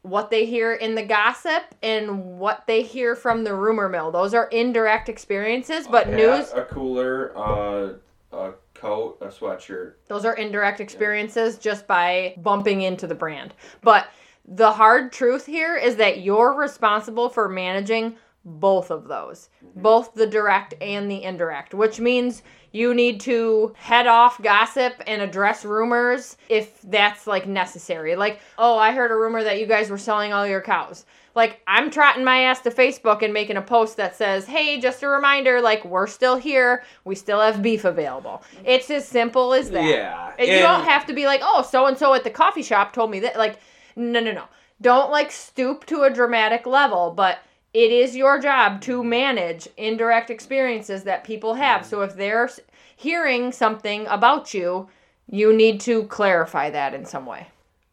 what 0.03 0.31
they 0.31 0.45
hear 0.45 0.75
in 0.75 0.95
the 0.95 1.03
gossip, 1.03 1.63
and 1.83 2.39
what 2.39 2.65
they 2.67 2.83
hear 2.83 3.17
from 3.17 3.45
the 3.45 3.55
rumor 3.55 3.89
mill. 3.89 4.11
Those 4.11 4.35
are 4.35 4.49
indirect 4.49 5.09
experiences, 5.09 5.87
but 5.89 6.11
news 6.11 6.53
a 6.55 6.65
cooler, 6.65 7.33
uh, 7.35 7.95
a 8.33 8.53
coat, 8.75 9.19
a 9.21 9.27
sweatshirt. 9.27 9.95
those 10.09 10.25
are 10.25 10.35
indirect 10.35 10.81
experiences 10.81 11.59
just 11.59 11.87
by 11.87 12.35
bumping 12.39 12.83
into 12.83 13.07
the 13.07 13.15
brand. 13.15 13.55
But 13.83 14.09
the 14.47 14.73
hard 14.73 15.13
truth 15.13 15.47
here 15.47 15.77
is 15.77 15.97
that 15.97 16.21
you're 16.21 16.55
responsible 16.55 17.29
for 17.29 17.49
managing 17.49 18.17
both 18.45 18.91
of 18.91 19.09
those, 19.09 19.51
mm-hmm. 19.65 19.83
both 19.83 20.15
the 20.15 20.27
direct 20.27 20.75
and 20.81 21.11
the 21.11 21.23
indirect, 21.23 21.75
which 21.75 22.01
means 22.01 22.43
you 22.73 22.95
need 22.95 23.21
to 23.21 23.75
head 23.77 24.07
off 24.07 24.41
gossip 24.43 25.03
and 25.07 25.23
address 25.23 25.65
rumors 25.65 26.37
if 26.49 26.81
that's 26.83 27.27
like 27.27 27.47
necessary. 27.47 28.17
Like, 28.17 28.41
oh, 28.59 28.79
I 28.79 28.93
heard 28.93 29.11
a 29.11 29.17
rumor 29.17 29.43
that 29.43 29.59
you 29.59 29.67
guys 29.67 29.91
were 29.91 29.99
selling 29.99 30.33
all 30.33 30.47
your 30.47 30.61
cows. 30.61 31.07
Like, 31.35 31.61
I'm 31.69 31.91
trotting 31.91 32.25
my 32.25 32.45
ass 32.45 32.61
to 32.63 32.71
Facebook 32.71 33.23
and 33.23 33.33
making 33.33 33.57
a 33.57 33.63
post 33.63 33.97
that 33.99 34.17
says, 34.17 34.45
hey, 34.45 34.81
just 34.81 35.05
a 35.05 35.09
reminder, 35.09 35.61
like, 35.61 35.85
we're 35.85 36.09
still 36.09 36.37
here. 36.37 36.83
We 37.05 37.15
still 37.15 37.41
have 37.41 37.63
beef 37.63 37.85
available. 37.85 38.43
It's 38.65 38.91
as 38.91 39.07
simple 39.07 39.55
as 39.55 39.71
that. 39.71 39.85
Yeah, 39.85 40.33
And 40.37 40.49
you 40.49 40.59
don't 40.59 40.85
have 40.85 41.07
to 41.07 41.13
be 41.13 41.27
like, 41.27 41.41
oh, 41.45 41.63
so 41.63 41.87
and 41.87 41.97
so 41.97 42.13
at 42.15 42.25
the 42.25 42.31
coffee 42.31 42.63
shop 42.63 42.93
told 42.93 43.13
me 43.13 43.21
that. 43.21 43.39
Like, 43.39 43.61
no, 43.95 44.19
no, 44.19 44.33
no. 44.33 44.45
Don't 44.81 45.13
like 45.13 45.31
stoop 45.31 45.87
to 45.87 46.03
a 46.03 46.11
dramatic 46.11 46.67
level, 46.67 47.13
but 47.13 47.39
it 47.75 47.93
is 47.93 48.17
your 48.17 48.39
job 48.41 48.81
to 48.83 49.05
manage 49.05 49.69
indirect 49.77 50.31
experiences 50.31 51.05
that 51.05 51.25
people 51.25 51.55
have. 51.55 51.85
So 51.85 52.03
if 52.03 52.15
they're 52.17 52.51
hearing 52.97 53.53
something 53.53 54.07
about 54.07 54.55
you, 54.55 54.89
you 55.31 55.53
need 55.53 55.81
to 55.83 56.05
clarify 56.05 56.71
that 56.71 56.95
in 56.95 57.05
some 57.05 57.27
way. 57.27 57.49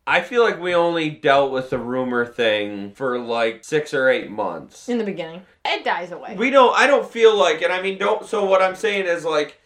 I 0.08 0.22
feel 0.22 0.44
like 0.44 0.60
we 0.60 0.76
only 0.76 1.10
dealt 1.10 1.52
with 1.52 1.72
the 1.72 1.80
rumor 1.80 2.26
thing 2.26 2.92
for 2.92 3.18
like 3.20 3.64
six 3.64 3.94
or 3.94 4.08
eight 4.08 4.30
months. 4.30 4.88
In 4.88 5.00
the 5.00 5.04
beginning, 5.04 5.42
it 5.66 5.84
dies 5.84 6.12
away. 6.12 6.36
We 6.36 6.52
don't. 6.52 6.78
I 6.78 6.86
don't 6.86 7.10
feel 7.10 7.36
like, 7.36 7.62
and 7.64 7.74
I 7.74 7.82
mean, 7.82 7.98
don't. 7.98 8.24
So 8.26 8.46
what 8.46 8.62
I'm 8.62 8.76
saying 8.76 9.08
is 9.08 9.26
like, 9.26 9.60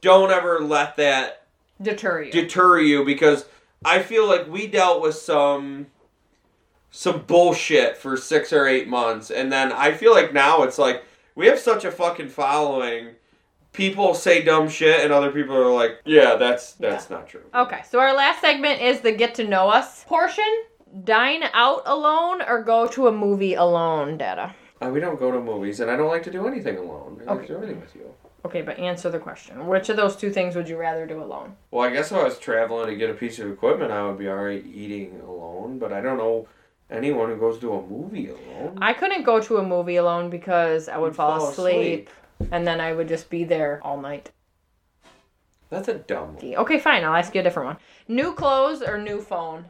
don't 0.00 0.30
ever 0.30 0.60
let 0.60 0.96
that 0.96 1.46
Deter 1.82 2.22
you. 2.22 2.32
deter 2.32 2.78
you 2.78 3.04
because 3.04 3.44
I 3.84 4.02
feel 4.02 4.26
like 4.26 4.48
we 4.48 4.66
dealt 4.66 5.02
with 5.02 5.16
some 5.16 5.88
some 6.96 7.22
bullshit 7.22 7.96
for 7.96 8.16
six 8.16 8.52
or 8.52 8.68
eight 8.68 8.86
months, 8.86 9.32
and 9.32 9.50
then 9.52 9.72
I 9.72 9.92
feel 9.92 10.12
like 10.12 10.32
now 10.32 10.62
it's 10.62 10.78
like 10.78 11.02
we 11.34 11.46
have 11.48 11.58
such 11.58 11.84
a 11.84 11.90
fucking 11.90 12.28
following. 12.28 13.16
People 13.72 14.14
say 14.14 14.44
dumb 14.44 14.68
shit, 14.68 15.00
and 15.02 15.12
other 15.12 15.32
people 15.32 15.56
are 15.56 15.72
like, 15.72 15.98
"Yeah, 16.04 16.36
that's 16.36 16.74
that's 16.74 17.10
not 17.10 17.26
true." 17.28 17.42
Okay, 17.52 17.80
so 17.90 17.98
our 17.98 18.14
last 18.14 18.40
segment 18.40 18.80
is 18.80 19.00
the 19.00 19.10
get 19.10 19.34
to 19.34 19.44
know 19.44 19.68
us 19.68 20.04
portion. 20.04 20.44
Dine 21.02 21.42
out 21.52 21.82
alone 21.86 22.40
or 22.42 22.62
go 22.62 22.86
to 22.86 23.08
a 23.08 23.12
movie 23.12 23.54
alone, 23.54 24.16
Data. 24.16 24.54
Uh, 24.80 24.90
we 24.90 25.00
don't 25.00 25.18
go 25.18 25.32
to 25.32 25.40
movies, 25.40 25.80
and 25.80 25.90
I 25.90 25.96
don't 25.96 26.06
like 26.08 26.22
to 26.22 26.30
do 26.30 26.46
anything 26.46 26.76
alone. 26.78 27.20
I 27.26 27.30
like 27.32 27.38
Okay. 27.38 27.46
to 27.48 27.52
do 27.54 27.58
anything 27.58 27.80
with 27.80 27.96
you. 27.96 28.14
Okay, 28.44 28.62
but 28.62 28.78
answer 28.78 29.10
the 29.10 29.18
question. 29.18 29.66
Which 29.66 29.88
of 29.88 29.96
those 29.96 30.14
two 30.14 30.30
things 30.30 30.54
would 30.54 30.68
you 30.68 30.76
rather 30.76 31.06
do 31.06 31.20
alone? 31.20 31.56
Well, 31.72 31.82
I 31.88 31.90
guess 31.92 32.12
if 32.12 32.18
I 32.18 32.22
was 32.22 32.38
traveling 32.38 32.86
to 32.86 32.94
get 32.94 33.10
a 33.10 33.14
piece 33.14 33.40
of 33.40 33.50
equipment, 33.50 33.90
I 33.90 34.06
would 34.06 34.18
be 34.18 34.28
alright 34.28 34.64
eating 34.64 35.20
alone. 35.26 35.80
But 35.80 35.92
I 35.92 36.00
don't 36.00 36.18
know 36.18 36.46
anyone 36.90 37.28
who 37.30 37.36
goes 37.36 37.58
to 37.60 37.72
a 37.72 37.82
movie 37.82 38.28
alone. 38.28 38.78
I 38.80 38.92
couldn't 38.92 39.24
go 39.24 39.40
to 39.40 39.56
a 39.58 39.62
movie 39.62 39.96
alone 39.96 40.30
because 40.30 40.88
I 40.88 40.96
would 40.98 41.08
You'd 41.08 41.16
fall, 41.16 41.38
fall 41.40 41.50
asleep, 41.50 42.10
and 42.50 42.66
then 42.66 42.80
I 42.80 42.92
would 42.92 43.08
just 43.08 43.30
be 43.30 43.44
there 43.44 43.80
all 43.82 44.00
night. 44.00 44.30
That's 45.70 45.88
a 45.88 45.94
dumb 45.94 46.36
one. 46.36 46.54
Okay, 46.56 46.78
fine. 46.78 47.04
I'll 47.04 47.14
ask 47.16 47.34
you 47.34 47.40
a 47.40 47.44
different 47.44 47.66
one. 47.66 47.76
New 48.06 48.32
clothes 48.34 48.82
or 48.82 48.98
new 48.98 49.20
phone? 49.20 49.64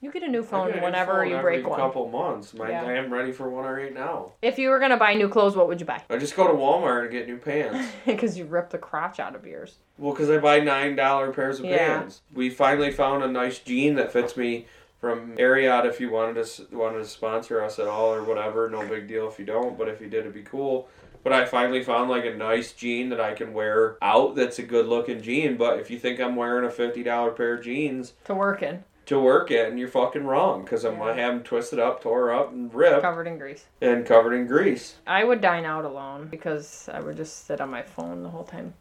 You 0.00 0.12
get 0.12 0.22
a 0.22 0.28
new 0.28 0.44
phone 0.44 0.70
a 0.70 0.76
new 0.76 0.82
whenever 0.82 1.22
phone 1.22 1.28
you 1.30 1.36
every 1.36 1.54
break 1.56 1.66
one. 1.68 1.80
couple 1.80 2.08
months. 2.08 2.54
My, 2.54 2.70
Yeah. 2.70 2.84
I 2.84 2.92
am 2.92 3.12
ready 3.12 3.32
for 3.32 3.48
one 3.50 3.64
right 3.64 3.92
now. 3.92 4.32
If 4.42 4.56
you 4.58 4.68
were 4.68 4.78
gonna 4.78 4.96
buy 4.96 5.14
new 5.14 5.28
clothes, 5.28 5.56
what 5.56 5.66
would 5.66 5.80
you 5.80 5.86
buy? 5.86 6.02
I 6.08 6.18
just 6.18 6.36
go 6.36 6.46
to 6.46 6.52
Walmart 6.52 7.02
and 7.04 7.10
get 7.10 7.26
new 7.26 7.36
pants. 7.38 7.90
Because 8.06 8.38
you 8.38 8.44
rip 8.44 8.70
the 8.70 8.78
crotch 8.78 9.18
out 9.18 9.34
of 9.34 9.44
yours. 9.44 9.76
well, 9.96 10.12
because 10.12 10.30
I 10.30 10.38
buy 10.38 10.60
nine 10.60 10.94
dollar 10.94 11.32
pairs 11.32 11.58
of 11.58 11.64
Yeah. 11.66 11.98
pants. 12.00 12.22
We 12.32 12.48
finally 12.48 12.92
found 12.92 13.24
a 13.24 13.28
nice 13.28 13.58
jean 13.58 13.96
that 13.96 14.12
fits 14.12 14.36
me 14.36 14.66
from 14.98 15.36
Ariat. 15.36 15.86
If 15.86 16.00
you 16.00 16.10
wanted 16.10 16.44
to 16.44 16.76
wanted 16.76 16.98
to 16.98 17.04
sponsor 17.06 17.62
us 17.62 17.78
at 17.78 17.86
all 17.86 18.12
or 18.12 18.22
whatever, 18.24 18.68
no 18.68 18.86
big 18.86 19.08
deal 19.08 19.28
if 19.28 19.38
you 19.38 19.44
don't. 19.44 19.78
But 19.78 19.88
if 19.88 20.00
you 20.00 20.08
did, 20.08 20.20
it'd 20.20 20.34
be 20.34 20.42
cool. 20.42 20.88
But 21.24 21.32
I 21.32 21.44
finally 21.44 21.82
found 21.82 22.08
like 22.10 22.24
a 22.24 22.34
nice 22.34 22.72
jean 22.72 23.08
that 23.10 23.20
I 23.20 23.34
can 23.34 23.52
wear 23.52 23.96
out. 24.00 24.34
That's 24.36 24.58
a 24.58 24.62
good 24.62 24.86
looking 24.86 25.20
jean. 25.20 25.56
But 25.56 25.78
if 25.80 25.90
you 25.90 25.98
think 25.98 26.20
I'm 26.20 26.36
wearing 26.36 26.64
a 26.64 26.70
fifty 26.70 27.02
dollar 27.02 27.32
pair 27.32 27.54
of 27.54 27.64
jeans 27.64 28.14
To 28.24 28.34
work 28.34 28.62
in, 28.62 28.84
to 29.06 29.18
work 29.20 29.50
in, 29.50 29.78
you're 29.78 29.88
fucking 29.88 30.24
wrong. 30.24 30.62
Because 30.62 30.84
I'm 30.84 30.96
gonna 30.96 31.14
have 31.14 31.34
them 31.34 31.42
twisted 31.42 31.78
up, 31.78 32.02
tore 32.02 32.32
up, 32.32 32.52
and 32.52 32.72
ripped, 32.72 33.02
covered 33.02 33.26
in 33.26 33.38
grease. 33.38 33.66
and 33.80 34.06
covered 34.06 34.34
in 34.34 34.46
grease. 34.46 34.96
I 35.06 35.24
would 35.24 35.40
dine 35.40 35.64
out 35.64 35.84
alone 35.84 36.28
because 36.28 36.88
I 36.92 37.00
would 37.00 37.16
just 37.16 37.46
sit 37.46 37.60
on 37.60 37.70
my 37.70 37.82
phone 37.82 38.22
the 38.22 38.30
whole 38.30 38.44
time 38.44 38.74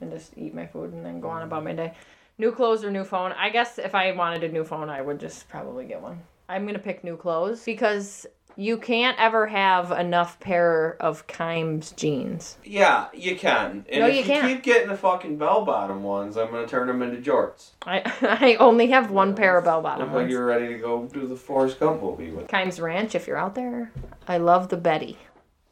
and 0.00 0.10
just 0.10 0.32
eat 0.36 0.54
my 0.54 0.66
food 0.66 0.92
and 0.92 1.04
then 1.04 1.20
go 1.20 1.28
on 1.28 1.42
about 1.42 1.64
my 1.64 1.72
day. 1.72 1.94
New 2.40 2.52
clothes 2.52 2.82
or 2.84 2.90
new 2.90 3.04
phone? 3.04 3.32
I 3.32 3.50
guess 3.50 3.78
if 3.78 3.94
I 3.94 4.12
wanted 4.12 4.42
a 4.44 4.48
new 4.48 4.64
phone, 4.64 4.88
I 4.88 5.02
would 5.02 5.20
just 5.20 5.46
probably 5.48 5.84
get 5.84 6.00
one. 6.00 6.22
I'm 6.48 6.64
gonna 6.66 6.78
pick 6.78 7.04
new 7.04 7.16
clothes 7.16 7.62
because 7.64 8.26
you 8.56 8.78
can't 8.78 9.16
ever 9.20 9.46
have 9.46 9.92
enough 9.92 10.40
pair 10.40 10.96
of 11.00 11.26
Kimes 11.26 11.94
jeans. 11.96 12.56
Yeah, 12.64 13.06
you 13.14 13.36
can. 13.36 13.84
And 13.90 14.00
No, 14.00 14.06
if 14.08 14.14
you 14.14 14.20
you, 14.20 14.24
can't. 14.26 14.46
keep 14.48 14.62
getting 14.62 14.88
the 14.88 14.96
fucking 14.96 15.36
bell 15.36 15.64
bottom 15.66 16.02
ones, 16.02 16.36
I'm 16.38 16.50
gonna 16.50 16.66
turn 16.66 16.86
them 16.88 17.02
into 17.02 17.18
jorts. 17.20 17.72
I 17.86 18.00
I 18.22 18.56
only 18.56 18.86
have 18.88 19.10
one 19.10 19.34
pair 19.36 19.58
of 19.58 19.64
bell 19.64 19.82
bottom 19.82 20.10
ones. 20.12 20.30
you're 20.32 20.46
ready 20.46 20.68
to 20.68 20.78
go 20.78 21.04
do 21.12 21.26
the 21.26 21.36
Forrest 21.36 21.78
Gump 21.78 22.02
movie 22.02 22.30
with. 22.30 22.48
Kimes 22.48 22.80
Ranch, 22.80 23.14
if 23.14 23.26
you're 23.26 23.36
out 23.36 23.54
there. 23.54 23.92
I 24.26 24.38
love 24.38 24.68
the 24.70 24.78
Betty. 24.78 25.18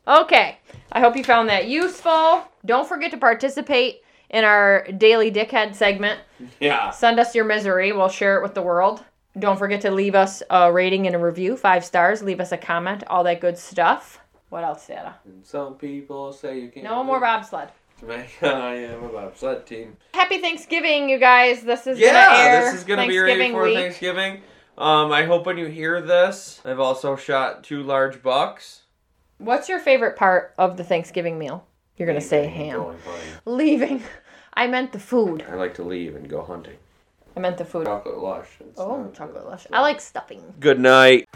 Okay, 0.06 0.58
I 0.92 1.00
hope 1.00 1.16
you 1.16 1.24
found 1.24 1.48
that 1.48 1.66
useful. 1.66 2.44
Don't 2.64 2.86
forget 2.88 3.10
to 3.12 3.16
participate 3.18 4.02
in 4.30 4.44
our 4.44 4.86
daily 4.96 5.30
dickhead 5.30 5.74
segment. 5.74 6.20
Yeah. 6.60 6.90
Send 6.90 7.18
us 7.18 7.34
your 7.34 7.44
misery. 7.44 7.92
We'll 7.92 8.08
share 8.08 8.36
it 8.38 8.42
with 8.42 8.54
the 8.54 8.62
world. 8.62 9.04
Don't 9.38 9.58
forget 9.58 9.80
to 9.82 9.90
leave 9.90 10.14
us 10.14 10.42
a 10.50 10.72
rating 10.72 11.06
and 11.06 11.14
a 11.14 11.18
review, 11.18 11.56
five 11.56 11.84
stars. 11.84 12.22
Leave 12.22 12.40
us 12.40 12.52
a 12.52 12.56
comment, 12.56 13.04
all 13.06 13.24
that 13.24 13.40
good 13.40 13.56
stuff. 13.56 14.20
What 14.48 14.64
else, 14.64 14.86
Data? 14.86 15.14
And 15.24 15.46
some 15.46 15.74
people 15.74 16.32
say 16.32 16.60
you 16.60 16.68
can't. 16.70 16.84
No 16.84 17.04
more 17.04 17.20
bobsled. 17.20 17.68
I 18.08 18.14
am 18.44 19.04
a 19.04 19.08
bobsled 19.08 19.66
team. 19.66 19.96
Happy 20.14 20.38
Thanksgiving, 20.38 21.08
you 21.08 21.18
guys. 21.18 21.62
This 21.62 21.86
is 21.86 21.98
Yeah, 21.98 22.34
air 22.36 22.64
this 22.64 22.80
is 22.80 22.84
gonna 22.84 23.06
be 23.06 23.18
ready 23.18 23.32
Thanksgiving 23.32 23.52
for 23.52 23.64
week. 23.64 23.76
Thanksgiving. 23.76 24.42
Um, 24.78 25.10
I 25.10 25.24
hope 25.24 25.46
when 25.46 25.58
you 25.58 25.66
hear 25.66 26.00
this, 26.00 26.60
I've 26.64 26.78
also 26.78 27.16
shot 27.16 27.64
two 27.64 27.82
large 27.82 28.22
bucks. 28.22 28.82
What's 29.38 29.68
your 29.68 29.80
favorite 29.80 30.16
part 30.16 30.54
of 30.56 30.76
the 30.76 30.84
Thanksgiving 30.84 31.38
meal? 31.38 31.66
You're 31.98 32.06
gonna 32.06 32.20
say 32.20 32.42
Leaving 32.46 32.60
and 32.62 32.70
ham. 32.70 32.78
going 32.80 32.98
hunting. 32.98 33.28
Leaving. 33.44 34.02
I 34.54 34.66
meant 34.68 34.92
the 34.92 34.98
food. 35.00 35.44
I 35.50 35.54
like 35.54 35.74
to 35.74 35.82
leave 35.82 36.14
and 36.16 36.28
go 36.28 36.42
hunting. 36.42 36.76
I 37.36 37.40
meant 37.40 37.58
the 37.58 37.64
food. 37.64 37.86
Chocolate 37.86 38.18
lush. 38.18 38.48
It's 38.60 38.80
Oh, 38.80 39.02
not 39.02 39.14
chocolate 39.14 39.42
good. 39.42 39.50
lush. 39.50 39.66
I 39.72 39.80
like 39.80 40.00
stuffing. 40.00 40.54
Good 40.60 40.80
night. 40.80 41.28